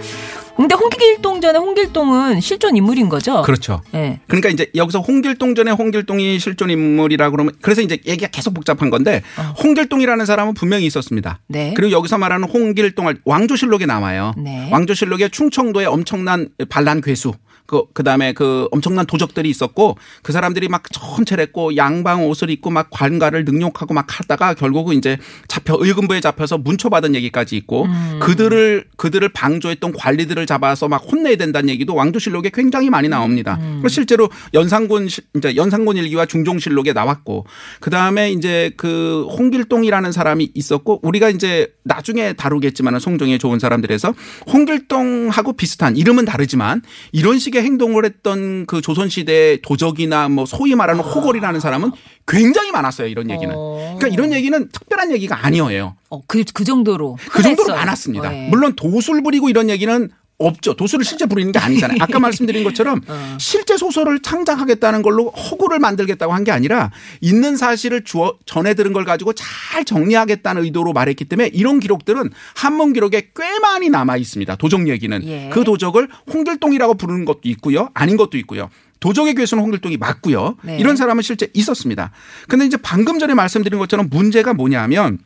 근데 0.56 0.76
홍길동 0.76 1.42
전의 1.42 1.60
홍길동은 1.60 2.40
실존 2.40 2.78
인물인 2.78 3.10
거죠? 3.10 3.42
그렇죠. 3.42 3.82
예. 3.96 4.22
그러니까 4.28 4.48
이제 4.48 4.72
여기서 4.74 5.02
홍길동전에 5.02 5.72
홍길동이 5.72 6.40
실존 6.40 6.70
인물이라 6.70 7.32
그러면 7.32 7.54
그래서 7.62 7.82
이제 7.82 7.98
얘기가 8.06 8.28
계속 8.28 8.54
복잡한 8.54 8.90
건데 8.90 9.22
홍길동이라는 9.62 10.26
사람은 10.26 10.54
분명히 10.54 10.86
있었습니다. 10.86 11.40
어. 11.42 11.44
네. 11.48 11.74
그리고 11.76 11.92
여기서 11.92 12.18
말하는 12.18 12.48
홍길동을 12.48 13.20
왕조실록에 13.26 13.86
나와요. 13.86 14.34
네. 14.38 14.70
왕조실록에 14.72 15.28
충청도에 15.28 15.86
엄청난 15.86 16.48
반란 16.70 17.02
괴수 17.02 17.34
그, 17.70 17.84
그 17.94 18.02
다음에 18.02 18.34
그 18.34 18.68
엄청난 18.72 19.06
도적들이 19.06 19.48
있었고 19.48 19.96
그 20.24 20.32
사람들이 20.32 20.70
막 20.70 20.82
천체했고 20.92 21.76
양방 21.78 22.28
옷을 22.28 22.50
입고 22.50 22.72
막 22.72 22.88
관가를 22.90 23.46
능욕하고 23.46 23.94
막 23.94 24.08
하다가 24.08 24.56
결국은 24.56 24.96
이제 24.98 25.18
잡혀 25.48 25.78
의금부에 25.80 26.20
잡혀서 26.20 26.58
문초받은 26.58 27.14
얘기까지 27.14 27.56
있고 27.58 27.86
음. 27.86 28.20
그들을 28.24 28.86
그들을 28.98 29.30
방조했던 29.30 29.94
관리들을 29.94 30.44
잡아서 30.48 30.88
막 30.88 30.98
혼내야 31.12 31.36
된다는 31.36 31.70
얘기도 31.70 31.94
왕조실록에 31.94 32.50
굉장히 32.52 32.90
많이 32.90 33.08
나옵니다. 33.08 33.60
음. 33.62 33.74
그리고 33.76 33.90
실제로 33.90 34.30
연산군 34.56 35.08
시- 35.08 35.22
이제 35.36 35.56
연산군 35.56 35.98
일기와 35.98 36.26
중종실록에 36.26 36.94
나왔고 36.94 37.46
그 37.80 37.92
다음에 37.92 38.32
이제 38.32 38.72
그 38.78 39.28
홍길동이라는 39.38 40.12
사람이 40.12 40.50
있었고 40.56 41.02
우리가 41.04 41.30
이제 41.30 41.72
나중에 41.84 42.34
다루겠지만은 42.34 43.00
송정에 43.00 43.38
좋은 43.38 43.60
사람들에서 43.60 44.16
홍길동하고 44.52 45.54
비슷한 45.54 45.98
이름은 45.98 46.26
다르지만 46.26 46.82
이런 47.12 47.38
식의 47.38 47.59
행동을 47.64 48.06
했던 48.06 48.66
그 48.66 48.82
조선시대 48.82 49.60
도적이나 49.62 50.30
뭐 50.30 50.46
소위 50.46 50.76
말하는 50.76 51.02
호걸이라는 51.02 51.60
사람은 51.60 51.92
굉장히 52.28 52.72
많았어요 52.72 53.08
이런 53.08 53.30
얘기는. 53.30 53.54
어. 53.56 53.96
그러니까 53.98 54.08
이런 54.08 54.34
얘기는 54.34 54.70
특별한 54.70 55.12
얘기가 55.12 55.46
아니에요. 55.46 55.96
어, 56.10 56.22
그, 56.28 56.44
그 56.54 56.64
정도로. 56.64 57.18
그 57.32 57.42
정도로 57.42 57.64
흔했어요. 57.64 57.76
많았습니다. 57.76 58.30
네. 58.30 58.48
물론 58.50 58.74
도술 58.76 59.24
부리고 59.24 59.50
이런 59.50 59.70
얘기는 59.70 60.10
없죠. 60.40 60.74
도술을 60.74 61.06
실제 61.06 61.26
부리는 61.26 61.52
게 61.52 61.60
아니잖아요. 61.60 61.98
아까 62.02 62.18
말씀드린 62.20 62.64
것처럼 62.64 63.02
어. 63.08 63.38
실제 63.40 63.78
소설을 63.78 64.22
창작하겠다는 64.22 65.02
걸로 65.02 65.30
허구를 65.30 65.80
만들겠다고 65.80 66.34
한 66.34 66.40
게 66.40 66.52
아니라 66.52 66.90
있는 67.20 67.58
사실을 67.58 68.06
주어 68.06 68.38
전해 68.46 68.74
들은 68.74 68.94
걸 68.94 69.04
가지고 69.04 69.34
잘 69.34 69.84
정리하겠다는 69.84 70.64
의도로 70.64 70.94
말했기 70.94 71.26
때문에 71.26 71.50
이런 71.54 71.80
기록들은 71.82 72.30
한문 72.56 72.94
기록에 72.94 73.32
꽤 73.36 73.60
많이 73.62 73.90
남아 73.90 74.16
있습니다. 74.18 74.56
도적 74.56 74.88
얘기는 74.88 75.22
예. 75.28 75.50
그 75.52 75.66
도적을 75.66 76.08
홍길동이라고 76.34 76.94
부르는 76.94 77.26
것도 77.26 77.42
있고요. 77.44 77.90
아닌 77.94 78.16
것도 78.16 78.38
있고요. 78.38 78.70
도적의 79.02 79.36
괴수는 79.36 79.64
홍길동이 79.64 79.98
맞고요. 79.98 80.56
네. 80.64 80.78
이런 80.80 80.96
사람은 80.96 81.22
실제 81.24 81.48
있었습니다. 81.54 82.12
근데 82.48 82.66
이제 82.66 82.78
방금 82.78 83.20
전에 83.20 83.34
말씀드린 83.34 83.80
것처럼 83.80 84.08
문제가 84.10 84.54
뭐냐면 84.54 85.20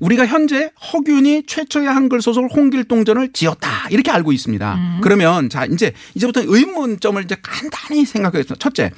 우리가 0.00 0.26
현재 0.26 0.70
허균이 0.92 1.44
최초의 1.46 1.86
한글 1.86 2.22
소설 2.22 2.48
홍길동전을 2.48 3.32
지었다 3.32 3.88
이렇게 3.90 4.10
알고 4.10 4.32
있습니다. 4.32 4.98
그러면 5.02 5.48
자 5.48 5.64
이제 5.66 5.92
이제부터 6.14 6.42
의문점을 6.44 7.22
이제 7.24 7.36
간단히 7.42 8.04
생각하겠습니다. 8.04 8.56
첫째. 8.58 8.90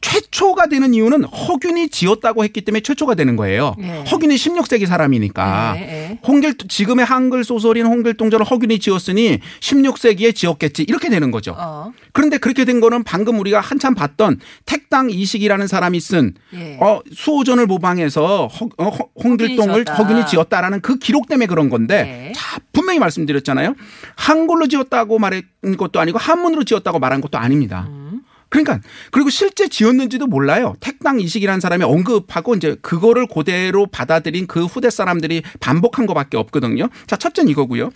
최초가 0.00 0.66
되는 0.66 0.94
이유는 0.94 1.24
허균이 1.24 1.88
지었다고 1.88 2.44
했기 2.44 2.60
때문에 2.60 2.80
최초가 2.80 3.14
되는 3.14 3.36
거예요. 3.36 3.74
네. 3.78 4.04
허균이 4.10 4.36
16세기 4.36 4.86
사람이니까. 4.86 5.72
네, 5.74 5.80
네. 5.80 6.18
홍길 6.26 6.56
지금의 6.68 7.04
한글 7.04 7.42
소설인 7.44 7.86
홍길동전을 7.86 8.46
허균이 8.46 8.78
지었으니 8.78 9.40
16세기에 9.60 10.34
지었겠지 10.34 10.84
이렇게 10.84 11.08
되는 11.08 11.30
거죠. 11.30 11.54
어. 11.58 11.92
그런데 12.12 12.38
그렇게 12.38 12.64
된 12.64 12.80
거는 12.80 13.02
방금 13.04 13.38
우리가 13.40 13.60
한참 13.60 13.94
봤던 13.94 14.40
택당 14.66 15.10
이식이라는 15.10 15.66
사람이 15.66 15.98
쓴 16.00 16.34
예. 16.54 16.78
어, 16.80 17.00
수호전을 17.12 17.66
모방해서 17.66 18.46
허, 18.46 18.68
어, 18.78 18.88
허- 18.88 19.08
홍길동을 19.22 19.84
지었다. 19.84 19.94
허균이 20.02 20.26
지었다 20.26 20.60
라는 20.60 20.80
그 20.80 20.98
기록 20.98 21.28
때문에 21.28 21.46
그런 21.46 21.68
건데 21.70 22.02
네. 22.04 22.32
자, 22.34 22.60
분명히 22.72 22.98
말씀드렸잖아요. 23.00 23.74
한글로 24.16 24.68
지었다고 24.68 25.18
말한 25.18 25.42
것도 25.76 26.00
아니고 26.00 26.18
한문으로 26.18 26.64
지었다고 26.64 26.98
말한 26.98 27.20
것도 27.20 27.36
아닙니다. 27.38 27.86
음. 27.88 28.07
그러니까 28.48 28.80
그리고 29.10 29.30
실제 29.30 29.68
지었는지도 29.68 30.26
몰라요. 30.26 30.74
택당 30.80 31.20
이식이라는 31.20 31.60
사람이 31.60 31.84
언급하고 31.84 32.54
이제 32.54 32.76
그거를 32.80 33.26
그대로 33.26 33.86
받아들인 33.86 34.46
그 34.46 34.64
후대 34.64 34.90
사람들이 34.90 35.42
반복한 35.60 36.06
것밖에 36.06 36.36
없거든요. 36.36 36.88
자, 37.06 37.16
첫째는 37.16 37.50
이거고요. 37.50 37.90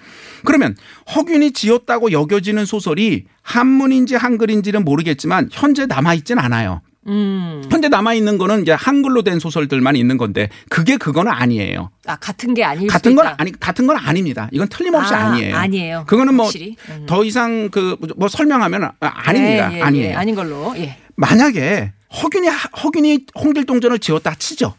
그러면 0.44 0.76
허균이 1.14 1.52
지었다고 1.52 2.12
여겨지는 2.12 2.66
소설이 2.66 3.24
한문인지 3.42 4.14
한글인지는 4.14 4.84
모르겠지만 4.84 5.48
현재 5.50 5.86
남아 5.86 6.14
있진 6.14 6.38
않아요. 6.38 6.82
음. 7.08 7.64
현재 7.70 7.88
남아 7.88 8.14
있는 8.14 8.38
거는 8.38 8.62
이제 8.62 8.72
한글로 8.72 9.22
된 9.22 9.38
소설들만 9.40 9.96
있는 9.96 10.16
건데 10.18 10.48
그게 10.68 10.96
그거는 10.96 11.32
아니에요. 11.32 11.90
아, 12.06 12.16
같은 12.16 12.54
게 12.54 12.62
아닐 12.64 12.86
같은 12.88 13.14
건 13.16 13.26
있다. 13.26 13.34
아니 13.38 13.52
같은 13.58 13.86
건 13.86 13.96
아닙니다. 13.96 14.48
이건 14.52 14.68
틀림없이 14.68 15.12
아, 15.14 15.26
아, 15.30 15.34
니에요 15.34 15.56
아니에요. 15.56 16.04
그거는 16.06 16.34
뭐더 16.34 16.46
확실히. 16.46 16.76
음. 16.90 17.06
이상 17.24 17.68
그 17.70 17.96
뭐 18.16 18.28
설명하면 18.28 18.84
아, 18.84 18.92
아닙니다. 19.00 19.70
예, 19.72 19.74
예, 19.74 19.78
예. 19.78 19.82
아니에요. 19.82 20.18
아닌 20.18 20.34
걸로. 20.34 20.74
예. 20.76 20.96
만약에 21.16 21.92
허균이 22.22 22.48
허균이 22.82 23.26
홍길동전을 23.36 23.98
지었다 23.98 24.34
치죠. 24.36 24.74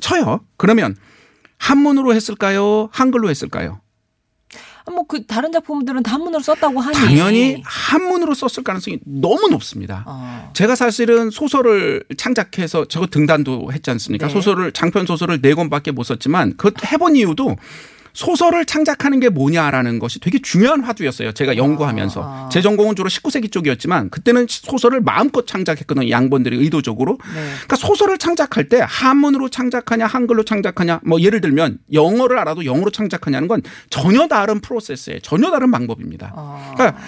쳐요. 0.00 0.40
그러면 0.56 0.96
한문으로 1.58 2.14
했을까요? 2.14 2.88
한글로 2.92 3.28
했을까요? 3.30 3.80
뭐 4.90 5.04
그 5.10 5.24
다른 5.26 5.50
작품들은 5.50 6.04
다 6.04 6.12
한문으로 6.12 6.40
썼다고 6.42 6.80
하니. 6.80 6.96
당연히 6.96 7.62
한문으로 7.64 8.34
썼을 8.34 8.62
가능성이 8.62 8.98
너무 9.04 9.48
높습니다. 9.50 10.04
어. 10.06 10.50
제가 10.54 10.76
사실은 10.76 11.30
소설을 11.30 12.04
창작해서 12.16 12.84
저거 12.84 13.06
등단도 13.06 13.72
했지 13.72 13.90
않습니까? 13.90 14.28
네. 14.28 14.32
소설을 14.32 14.70
장편 14.72 15.06
소설을 15.06 15.40
네 15.42 15.54
권밖에 15.54 15.90
못 15.90 16.04
썼지만 16.04 16.54
그 16.56 16.70
해본 16.92 17.16
이유도 17.16 17.56
소설을 18.12 18.64
창작하는 18.64 19.20
게 19.20 19.28
뭐냐라는 19.28 19.98
것이 19.98 20.20
되게 20.20 20.40
중요한 20.40 20.82
화두였어요. 20.82 21.32
제가 21.32 21.56
연구하면서 21.56 22.22
아. 22.22 22.48
제 22.50 22.60
전공은 22.60 22.96
주로 22.96 23.08
19세기 23.08 23.50
쪽이었지만 23.50 24.10
그때는 24.10 24.46
소설을 24.48 25.00
마음껏 25.00 25.46
창작했거든요. 25.46 26.10
양반들이 26.10 26.56
의도적으로. 26.56 27.18
네. 27.34 27.40
그러니까 27.52 27.76
소설을 27.76 28.18
창작할 28.18 28.68
때 28.68 28.80
한문으로 28.86 29.48
창작하냐 29.48 30.06
한글로 30.06 30.44
창작하냐 30.44 31.00
뭐 31.04 31.20
예를 31.20 31.40
들면 31.40 31.78
영어를 31.92 32.38
알아도 32.38 32.64
영어로 32.64 32.90
창작하냐는 32.90 33.48
건 33.48 33.62
전혀 33.90 34.26
다른 34.28 34.60
프로세스예요. 34.60 35.20
전혀 35.20 35.50
다른 35.50 35.70
방법입니다. 35.70 36.32
어. 36.34 36.72
그러니까 36.76 37.00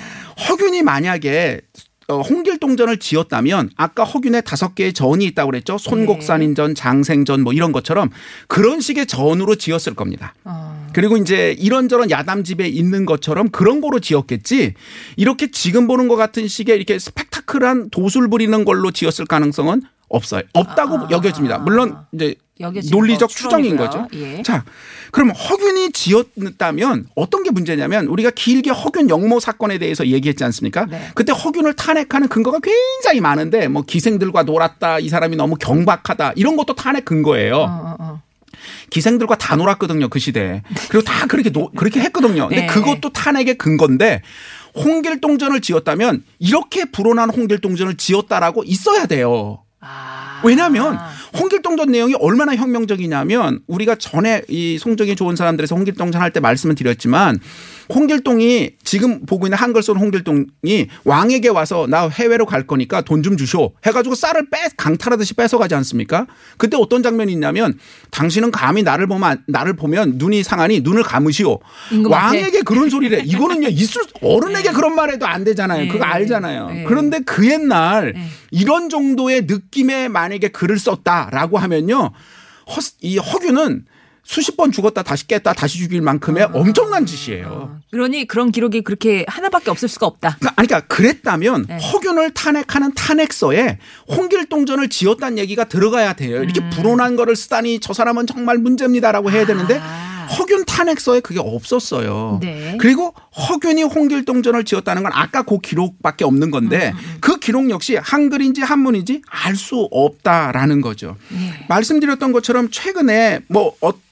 허균이 0.49 0.83
만약에 0.83 1.61
어, 1.62 1.91
홍길동전을 2.09 2.99
지었다면 2.99 3.71
아까 3.77 4.05
허균에 4.05 4.41
다섯 4.43 4.75
개의 4.75 4.93
전이 4.93 5.25
있다고 5.27 5.51
그랬죠. 5.51 5.79
손곡산인전, 5.79 6.75
장생전 6.75 7.43
뭐 7.43 7.53
이런 7.53 7.73
것처럼 7.73 8.11
그런 8.49 8.81
식의 8.81 9.07
전으로 9.07 9.55
지었을 9.57 9.95
겁니다. 9.95 10.35
어. 10.45 10.87
그리고 10.93 11.17
이제 11.17 11.55
이런저런 11.59 12.11
야담집에 12.11 12.69
있는 12.69 13.07
것처럼 13.07 13.49
그런 13.49 13.81
거로 13.81 14.01
지었겠지 14.01 14.75
이렇게 15.17 15.51
지금 15.51 15.87
보는 15.87 16.09
것 16.09 16.17
같은 16.17 16.49
식의 16.49 16.77
이렇게 16.77 16.99
스펙타클한 16.99 17.91
도술 17.91 18.29
부리는 18.29 18.65
걸로 18.65 18.91
지었을 18.91 19.27
가능성은 19.27 19.83
없어요. 20.12 20.42
없다고 20.53 20.96
아. 20.96 21.09
여겨집니다. 21.11 21.59
물론 21.59 21.96
이제 22.12 22.37
논리적 22.90 23.29
거 23.29 23.35
추정인. 23.35 23.77
거죠. 23.77 24.07
예. 24.12 24.42
자, 24.42 24.62
그럼 25.11 25.31
허균이 25.31 25.92
지었다면 25.92 27.09
어떤 27.16 27.42
게 27.42 27.51
문제냐면 27.51 28.07
우리가 28.07 28.31
길게 28.31 28.70
허균 28.70 29.09
영모 29.09 29.40
사건에 29.40 29.79
대해서 29.79 30.07
얘기했지 30.07 30.44
않습니까? 30.44 30.87
네. 30.87 31.11
그때 31.14 31.33
허균을 31.33 31.75
탄핵하는 31.75 32.29
근거가 32.29 32.61
굉장히 32.62 33.20
많은데 33.20 33.68
뭐 33.68 33.83
기생들과 33.83 34.44
놀았다, 34.44 35.01
이 35.01 35.09
사람이 35.09 35.35
너무 35.37 35.57
경박하다 35.57 36.35
이런 36.37 36.57
것도 36.57 36.75
탄핵 36.75 37.05
근거예요. 37.05 37.57
어, 37.57 37.64
어, 37.64 37.96
어. 37.98 38.22
기생들과 38.90 39.38
다 39.38 39.57
놀았거든요 39.57 40.09
그 40.09 40.18
시대에. 40.18 40.62
그리고 40.88 41.05
다 41.05 41.27
그렇게 41.27 41.51
노, 41.51 41.70
그렇게 41.70 42.01
했거든요. 42.01 42.48
근데 42.48 42.62
네. 42.62 42.66
그것도 42.66 43.11
탄핵의 43.12 43.57
근거인데 43.57 44.22
홍길동전을 44.77 45.61
지었다면 45.62 46.22
이렇게 46.38 46.85
불온한 46.85 47.31
홍길동전을 47.31 47.96
지었다라고 47.96 48.62
있어야 48.64 49.07
돼요. 49.07 49.62
아. 49.83 50.12
왜냐하면 50.44 50.98
홍길동전 51.38 51.90
내용이 51.90 52.14
얼마나 52.20 52.55
혁명적이냐면 52.57 53.61
우리가 53.66 53.94
전에 53.96 54.42
이 54.48 54.78
송정이 54.78 55.16
좋은 55.16 55.37
사람들에서 55.37 55.74
홍길동전 55.76 56.20
할 56.20 56.33
때 56.33 56.40
말씀을 56.40 56.74
드렸지만 56.74 57.38
홍길동이 57.92 58.70
지금 58.85 59.26
보고 59.26 59.46
있는 59.46 59.59
한글 59.59 59.83
쏜 59.83 59.96
홍길동이 59.98 60.88
왕에게 61.05 61.48
와서 61.50 61.87
나 61.88 62.09
해외로 62.09 62.46
갈 62.46 62.66
거니까 62.66 63.02
돈 63.02 63.22
좀 63.22 63.37
주쇼 63.37 63.74
해가지고 63.87 64.14
쌀을 64.16 64.48
빼 64.50 64.59
강탈하듯이 64.76 65.35
뺏어가지 65.35 65.74
않습니까? 65.76 66.26
그때 66.57 66.76
어떤 66.76 67.02
장면이 67.05 67.31
있냐면 67.33 67.78
당신은 68.11 68.50
감히 68.50 68.83
나를 68.83 69.07
보면 69.07 69.44
나를 69.46 69.74
보면 69.74 70.14
눈이 70.16 70.42
상하니 70.42 70.81
눈을 70.81 71.02
감으시오. 71.05 71.61
임금한테? 71.92 72.38
왕에게 72.40 72.62
그런 72.62 72.90
소리를 72.90 73.16
해. 73.16 73.22
이거는요 73.24 73.68
있을 73.70 74.02
어른에게 74.22 74.70
그런 74.72 74.94
말해도 74.96 75.24
안 75.26 75.44
되잖아요. 75.44 75.87
그거 75.92 76.05
네. 76.05 76.11
알잖아요. 76.11 76.70
네. 76.70 76.85
그런데 76.88 77.20
그 77.20 77.48
옛날 77.48 78.12
네. 78.14 78.24
이런 78.50 78.88
정도의 78.88 79.42
느낌의 79.42 80.09
만 80.09 80.32
약에 80.33 80.49
글을 80.49 80.79
썼다라고 80.79 81.59
하면요. 81.59 82.11
허, 82.68 82.81
이 83.01 83.18
허균은 83.18 83.87
수십 84.25 84.57
번 84.57 84.71
죽었다 84.71 85.03
다시 85.03 85.27
깼다 85.27 85.53
다시 85.53 85.79
죽일 85.79 86.01
만큼의 86.01 86.45
엄청난 86.53 87.05
짓이에요. 87.07 87.81
그러니 87.90 88.27
그런 88.27 88.53
기록이 88.53 88.83
그렇게 88.83 89.25
하나밖에 89.29 89.71
없을 89.71 89.88
수가 89.88 90.07
없다. 90.07 90.37
그러니까, 90.38 90.55
아니, 90.57 90.68
그러니까 90.68 90.95
그랬다면 90.95 91.66
네. 91.68 91.79
허균을 91.79 92.31
탄핵하는 92.31 92.95
탄핵서에 92.95 93.79
홍길동전을 94.09 94.88
지었다는 94.90 95.38
얘기가 95.38 95.64
들어가야 95.64 96.12
돼요. 96.12 96.42
이렇게 96.42 96.61
음. 96.61 96.71
불온한 96.71 97.16
거를 97.16 97.35
쓰다니 97.35 97.81
저 97.81 97.92
사람은 97.92 98.27
정말 98.29 98.59
문제입니다라고 98.59 99.31
해야 99.33 99.45
되는데 99.45 99.81
아. 99.83 100.12
허균 100.26 100.64
탄핵서에 100.64 101.20
그게 101.20 101.40
없었어요. 101.40 102.38
네. 102.42 102.76
그리고 102.78 103.14
허균이 103.48 103.82
홍길동전을 103.85 104.64
지었다는 104.64 105.02
건 105.02 105.12
아까 105.14 105.42
그 105.42 105.58
기록밖에 105.58 106.24
없는 106.24 106.48
음, 106.48 106.50
건데 106.50 106.92
그 107.20 107.38
기록 107.38 107.70
역시 107.70 107.96
한글인지 107.96 108.62
한문인지 108.62 109.22
알 109.28 109.52
수 109.56 109.88
없다라는 109.90 110.80
거죠. 110.80 111.16
네. 111.30 111.64
말씀드렸던 111.68 112.32
것처럼 112.32 112.70
최근에 112.70 113.40
뭐 113.48 113.76
어떤 113.80 114.12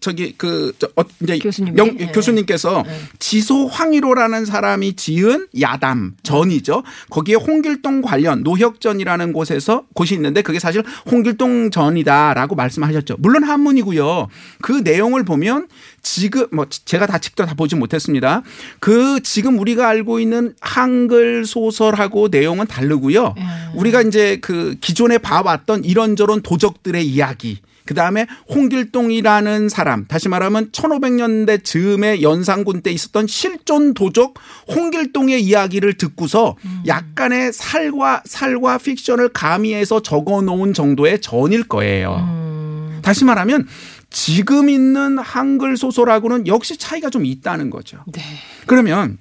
저기 0.00 0.34
그 0.36 0.72
저, 0.78 0.88
어, 0.96 1.02
이제 1.22 1.38
교수님이? 1.38 1.78
영- 1.78 1.96
네. 1.96 2.10
교수님께서 2.12 2.84
지소황의로라는 3.20 4.44
사람이 4.44 4.94
지은 4.96 5.46
야담 5.60 6.14
전이죠. 6.22 6.82
거기에 7.10 7.36
홍길동 7.36 8.02
관련 8.02 8.42
노혁전이라는 8.42 9.32
곳에서 9.32 9.84
곳이 9.94 10.14
있는데 10.14 10.42
그게 10.42 10.58
사실 10.58 10.82
홍길동 11.10 11.70
전이다라고 11.70 12.56
말씀하셨죠. 12.56 13.16
물론 13.20 13.44
한문이고요. 13.44 14.28
그 14.62 14.72
내용을 14.82 15.24
보면 15.24 15.68
지금 16.02 16.46
뭐 16.52 16.66
제가 16.68 17.06
다 17.06 17.18
직접 17.18 17.46
다 17.46 17.54
보지 17.54 17.76
못했습니다. 17.76 18.42
그 18.80 19.20
지금 19.22 19.58
우리가 19.58 19.88
알고 19.88 20.18
있는 20.18 20.54
한글 20.60 21.44
소설하고 21.44 22.28
내용은 22.28 22.66
다르고요. 22.66 23.34
우리가 23.74 24.02
이제 24.02 24.38
그 24.40 24.74
기존에 24.80 25.18
봐왔던 25.18 25.84
이런저런 25.84 26.42
도적들의 26.42 27.06
이야기 27.06 27.60
그 27.86 27.94
다음에 27.94 28.26
홍길동이라는 28.50 29.68
사람, 29.68 30.06
다시 30.06 30.28
말하면 30.28 30.70
1500년대 30.72 31.64
즈음에 31.64 32.20
연산군 32.20 32.82
때 32.82 32.90
있었던 32.90 33.26
실존 33.26 33.94
도적 33.94 34.34
홍길동의 34.68 35.42
이야기를 35.42 35.94
듣고서 35.94 36.56
약간의 36.86 37.52
살과, 37.52 38.22
살과 38.26 38.78
픽션을 38.78 39.30
가미해서 39.30 40.02
적어 40.02 40.42
놓은 40.42 40.74
정도의 40.74 41.20
전일 41.20 41.64
거예요. 41.64 43.00
다시 43.02 43.24
말하면 43.24 43.66
지금 44.10 44.68
있는 44.68 45.18
한글 45.18 45.76
소설하고는 45.76 46.46
역시 46.46 46.76
차이가 46.76 47.10
좀 47.10 47.24
있다는 47.24 47.70
거죠. 47.70 48.02
네. 48.06 48.22
그러면 48.66 49.18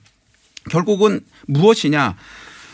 결국은 0.70 1.20
무엇이냐? 1.48 2.16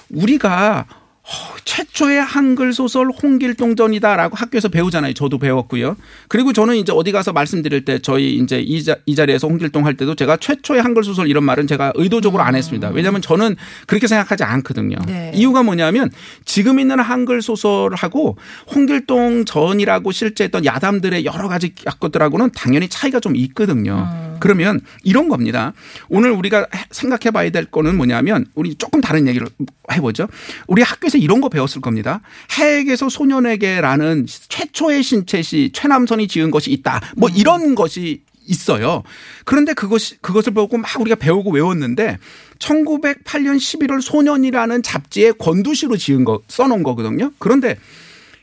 우리가 0.09 0.85
어, 1.23 1.50
최초의 1.65 2.21
한글 2.21 2.73
소설 2.73 3.09
홍길동전이다라고 3.09 4.35
학교에서 4.35 4.69
배우잖아요. 4.69 5.13
저도 5.13 5.37
배웠고요. 5.37 5.95
그리고 6.27 6.53
저는 6.53 6.75
이제 6.75 6.91
어디 6.91 7.11
가서 7.11 7.33
말씀드릴 7.33 7.85
때 7.85 7.99
저희 7.99 8.35
이제 8.35 8.59
이, 8.59 8.83
자, 8.83 8.95
이 9.05 9.15
자리에서 9.15 9.47
홍길동 9.47 9.85
할 9.85 9.95
때도 9.95 10.15
제가 10.15 10.37
최초의 10.37 10.81
한글 10.81 11.03
소설 11.03 11.27
이런 11.27 11.43
말은 11.43 11.67
제가 11.67 11.93
의도적으로 11.95 12.43
안 12.43 12.55
했습니다. 12.55 12.89
왜냐하면 12.89 13.21
저는 13.21 13.55
그렇게 13.87 14.07
생각하지 14.07 14.43
않거든요. 14.43 14.97
네. 15.05 15.31
이유가 15.35 15.63
뭐냐면 15.63 16.09
지금 16.45 16.79
있는 16.79 16.99
한글 16.99 17.41
소설하고 17.41 18.37
홍길동 18.73 19.45
전이라고 19.45 20.11
실제 20.11 20.45
했던 20.45 20.65
야담들의 20.65 21.25
여러 21.25 21.47
가지 21.47 21.73
것들하고는 21.99 22.51
당연히 22.55 22.87
차이가 22.87 23.19
좀 23.19 23.35
있거든요. 23.35 24.37
그러면 24.39 24.81
이런 25.03 25.29
겁니다. 25.29 25.73
오늘 26.09 26.31
우리가 26.31 26.67
생각해 26.89 27.31
봐야 27.31 27.49
될 27.51 27.65
거는 27.65 27.95
뭐냐면 27.95 28.45
우리 28.55 28.75
조금 28.75 28.99
다른 28.99 29.27
얘기를 29.27 29.47
해보죠. 29.91 30.27
우리 30.67 30.81
학교에서 30.81 31.17
이런 31.17 31.41
거 31.41 31.49
배웠을 31.51 31.81
겁니다. 31.81 32.21
해에게서 32.57 33.09
소년에게라는 33.09 34.25
최초의 34.49 35.03
신체시 35.03 35.69
최남선이 35.73 36.27
지은 36.27 36.49
것이 36.49 36.71
있다. 36.71 37.01
뭐 37.15 37.29
이런 37.29 37.75
것이 37.75 38.23
있어요. 38.47 39.03
그런데 39.45 39.73
그것이 39.73 40.17
그것을 40.17 40.53
보고 40.53 40.77
막 40.77 40.99
우리가 40.99 41.15
배우고 41.15 41.51
외웠는데 41.51 42.17
1908년 42.57 43.57
11월 43.57 44.01
소년이라는 44.01 44.81
잡지에 44.83 45.31
권두시로 45.33 45.97
지은 45.97 46.25
거 46.25 46.41
써놓은 46.47 46.81
거거든요. 46.83 47.31
그런데 47.37 47.77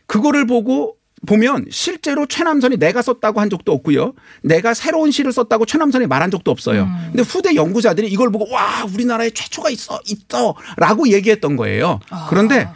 그거를 0.06 0.46
보고 0.46 0.96
보면 1.26 1.66
실제로 1.70 2.26
최남선이 2.26 2.76
내가 2.76 3.02
썼다고 3.02 3.40
한 3.40 3.50
적도 3.50 3.72
없고요. 3.72 4.14
내가 4.42 4.72
새로운 4.72 5.10
시를 5.10 5.32
썼다고 5.32 5.66
최남선이 5.66 6.06
말한 6.06 6.30
적도 6.30 6.52
없어요. 6.52 6.88
근데 7.06 7.22
후대 7.22 7.56
연구자들이 7.56 8.08
이걸 8.08 8.30
보고 8.30 8.48
와 8.52 8.84
우리나라에 8.84 9.30
최초가 9.30 9.68
있어 9.70 10.00
있어라고 10.06 11.08
얘기했던 11.08 11.56
거예요. 11.56 11.98
그런데 12.30 12.68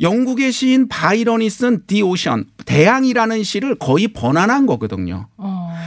영국의 0.00 0.50
시인 0.52 0.88
바이런이 0.88 1.50
쓴 1.50 1.84
디 1.86 2.02
오션 2.02 2.46
대양이라는 2.64 3.42
시를 3.42 3.74
거의 3.76 4.08
번안한 4.08 4.66
거거든요. 4.66 5.28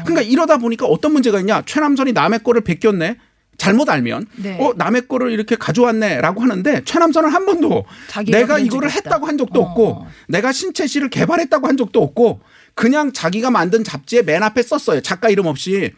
그러니까 0.06 0.22
이러다 0.22 0.58
보니까 0.58 0.86
어떤 0.86 1.14
문제가 1.14 1.40
있냐? 1.40 1.64
최남선이 1.66 2.14
남의 2.14 2.44
거를 2.44 2.62
베꼈네. 2.62 3.18
잘못 3.58 3.88
알면 3.88 4.26
네. 4.38 4.58
어 4.60 4.74
남의 4.76 5.08
거를 5.08 5.32
이렇게 5.32 5.56
가져왔네라고 5.56 6.42
하는데 6.42 6.82
최남선은 6.86 7.30
한 7.30 7.46
번도 7.46 7.86
내가 8.28 8.58
이거를. 8.58 8.90
했다고 8.92 9.28
한 9.28 9.38
적도 9.38 9.62
어. 9.62 9.64
없고 9.70 10.08
내가 10.28 10.52
신체 10.52 10.88
시를 10.88 11.10
개발했다고 11.10 11.68
한 11.68 11.78
적도 11.78 12.02
없고 12.02 12.42
그냥 12.74 13.14
자기가 13.14 13.52
만든 13.52 13.84
잡지에 13.84 14.24
맨 14.24 14.42
앞에 14.42 14.64
썼어요 14.64 15.02
작가 15.02 15.30
이름 15.30 15.46
없이 15.46 15.92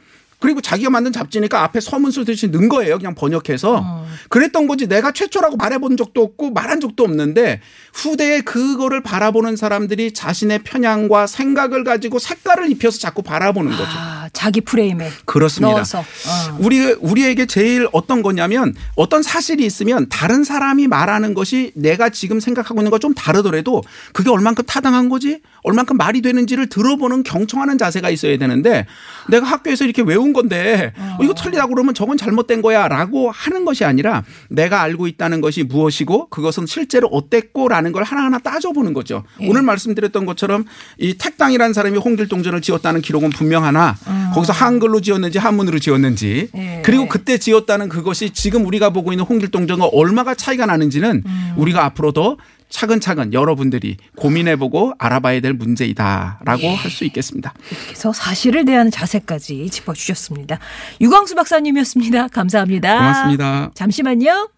그리고 0.46 0.62
자기가 0.62 0.92
만든 0.92 1.12
잡지니까 1.12 1.64
앞에 1.64 1.80
서문 1.80 2.12
쓰듯이 2.12 2.50
넣은 2.50 2.70
거예요 2.70 3.00
그냥 3.00 3.16
번역해서 3.16 3.82
어. 3.84 4.08
그랬던 4.30 4.68
거지 4.68 4.88
내가 4.88 5.12
최초라고 5.12 5.58
말해본 5.58 5.98
적도 5.98 6.22
없고 6.22 6.52
말한 6.52 6.80
적도 6.80 7.04
없는데 7.04 7.62
후대에 7.94 8.42
그거를 8.42 9.02
바라보는 9.02 9.56
사람들이 9.56 10.14
자신의 10.14 10.60
편향과 10.60 11.26
생각을 11.26 11.84
가지고 11.84 12.20
색깔을 12.20 12.70
입혀서 12.72 13.00
자꾸 13.00 13.24
바라보는 13.24 13.72
거죠. 13.72 13.90
아, 13.98 14.30
자기 14.34 14.62
프레임에 14.62 15.10
그렇습니다. 15.26 15.76
넣어서. 15.76 16.00
어. 16.00 16.58
우리 16.60 16.92
우리에게 16.92 17.48
제일 17.48 17.88
어떤 17.92 18.22
거냐면 18.22 18.76
어떤 18.96 19.24
사실이 19.24 19.66
있으면 19.66 20.08
다른 20.10 20.44
사람이 20.44 20.88
말하는 20.88 21.34
것이 21.34 21.72
내가 21.74 22.10
지금 22.10 22.40
생각하고 22.40 22.82
있는 22.82 22.92
것좀 22.92 23.16
다르더라도 23.16 23.82
그게 24.14 24.30
얼만큼 24.30 24.66
타당한 24.66 25.10
거지, 25.10 25.42
얼만큼 25.64 25.98
말이 25.98 26.22
되는지를 26.22 26.68
들어보는 26.68 27.24
경청하는 27.24 27.78
자세가 27.78 28.10
있어야 28.10 28.38
되는데 28.38 28.86
내가 29.30 29.48
학교에서 29.48 29.86
이렇게 29.86 30.02
외운 30.02 30.34
건데 30.36 30.94
어, 30.98 31.18
이거 31.24 31.34
틀리다고 31.34 31.74
그러면 31.74 31.94
저건 31.94 32.18
잘못된 32.18 32.62
거야라고 32.62 33.32
하는 33.32 33.66
것이 33.66 33.86
아니라 33.86 34.24
내가 34.50 34.82
알고 34.82 35.08
있다는 35.08 35.42
것이 35.42 35.64
무엇이고 35.64 36.30
그것은 36.30 36.68
실제로 36.68 37.08
어땠고라는 37.08 37.92
걸 37.92 38.04
하나하나 38.04 38.38
따져보는 38.38 38.94
거죠. 38.94 39.24
예. 39.42 39.48
오늘 39.48 39.64
말씀드렸던 39.64 40.26
것처럼 40.26 40.66
이 41.00 41.16
택당이라는 41.18 41.74
사람이 41.74 41.98
홍길동전을 41.98 42.62
지었다는 42.62 43.02
기록은 43.02 43.32
분명하나 43.32 43.96
거기서 44.34 44.54
한글로 44.54 45.02
지었는지 45.02 45.40
한문으로 45.40 45.80
지었는지 45.80 46.50
예. 46.56 46.82
그리고 46.84 47.08
그때 47.08 47.38
지었다는 47.38 47.90
그것이 47.90 48.32
지금 48.32 48.66
우리가 48.66 48.92
보고 48.92 49.14
있는 49.14 49.26
홍길동전과 49.26 49.88
얼마가 49.88 50.36
차이가 50.36 50.66
나는지는 50.66 51.24
우리가 51.56 51.86
앞으로 51.86 52.12
더 52.12 52.38
차근차근 52.70 53.34
여러분들이 53.34 53.98
고민해보고 54.16 54.94
알아봐야 54.98 55.40
될 55.40 55.54
문제이다라고 55.54 56.68
할수 56.76 57.06
있겠습니다. 57.06 57.54
그래서 57.88 58.12
사실을 58.12 58.66
대하는 58.66 58.92
자세까지 58.92 59.70
짚어주셨습니다. 59.70 60.60
유광수 61.02 61.36
박사님이었습니다. 61.36 62.30
감사합니다. 62.30 62.98
고맙습니다. 62.98 63.72
잠시만요. 63.74 64.50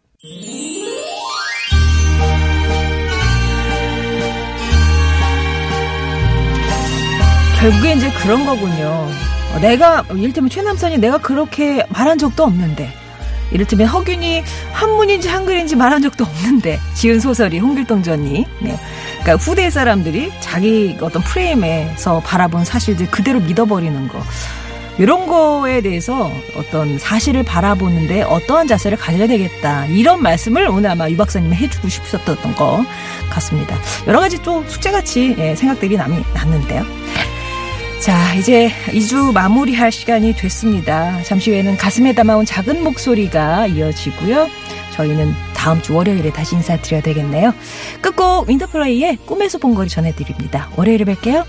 결국에 7.60 7.94
이제 7.94 8.12
그런 8.22 8.46
거군요. 8.46 9.08
내가 9.62 10.06
이를테면 10.12 10.50
최남선이 10.50 11.00
내가 11.00 11.18
그렇게 11.18 11.86
말한 11.90 12.18
적도 12.20 12.44
없는데 12.44 12.94
이를테면 13.52 13.88
허균이 13.88 14.44
한문인지 14.72 15.28
한글인지 15.28 15.76
말한 15.76 16.02
적도 16.02 16.24
없는데 16.24 16.80
지은 16.94 17.20
소설이 17.20 17.60
홍길동 17.60 18.04
전이 18.04 18.46
네. 18.62 18.80
그러니까 19.22 19.36
후대 19.36 19.70
사람들이 19.70 20.32
자기 20.40 20.98
어떤 21.02 21.22
프레임에서 21.24 22.22
바라본 22.22 22.66
사실들 22.66 23.10
그대로 23.10 23.40
믿어버리는 23.40 24.08
거 24.08 24.22
이런 25.00 25.28
거에 25.28 25.82
대해서 25.82 26.32
어떤 26.56 26.98
사실을 26.98 27.44
바라보는데 27.44 28.24
어떠한 28.24 28.68
자세를 28.68 28.98
가져야 28.98 29.28
되겠다 29.28 29.86
이런 29.86 30.22
말씀을 30.24 30.68
오늘 30.68 30.90
아마 30.90 31.10
유 31.10 31.16
박사님이 31.16 31.56
해주고 31.56 31.88
싶었던 31.88 32.56
것 32.56 32.84
같습니다. 33.30 33.78
여러 34.08 34.20
가지 34.20 34.42
또 34.42 34.64
숙제같이 34.68 35.36
예, 35.38 35.56
생각들이 35.56 35.98
남이 35.98 36.24
났는데요. 36.34 36.84
자, 38.00 38.36
이제 38.36 38.70
2주 38.88 39.34
마무리할 39.34 39.92
시간이 39.92 40.34
됐습니다. 40.36 41.22
잠시 41.24 41.52
후에는 41.52 41.78
가슴에 41.78 42.14
담아온 42.14 42.46
작은 42.46 42.84
목소리가 42.84 43.68
이어지고요. 43.68 44.48
저희는 44.94 45.34
다음 45.56 45.82
주 45.82 45.96
월요일에 45.96 46.32
다시 46.32 46.56
인사드려야 46.56 47.02
되겠네요. 47.02 47.54
끝곡 48.02 48.48
윈터플레이의 48.48 49.18
꿈에서 49.26 49.58
본 49.58 49.76
거리 49.76 49.90
전해드립니다. 49.90 50.70
월요일에 50.78 51.06
뵐게요. 51.06 51.46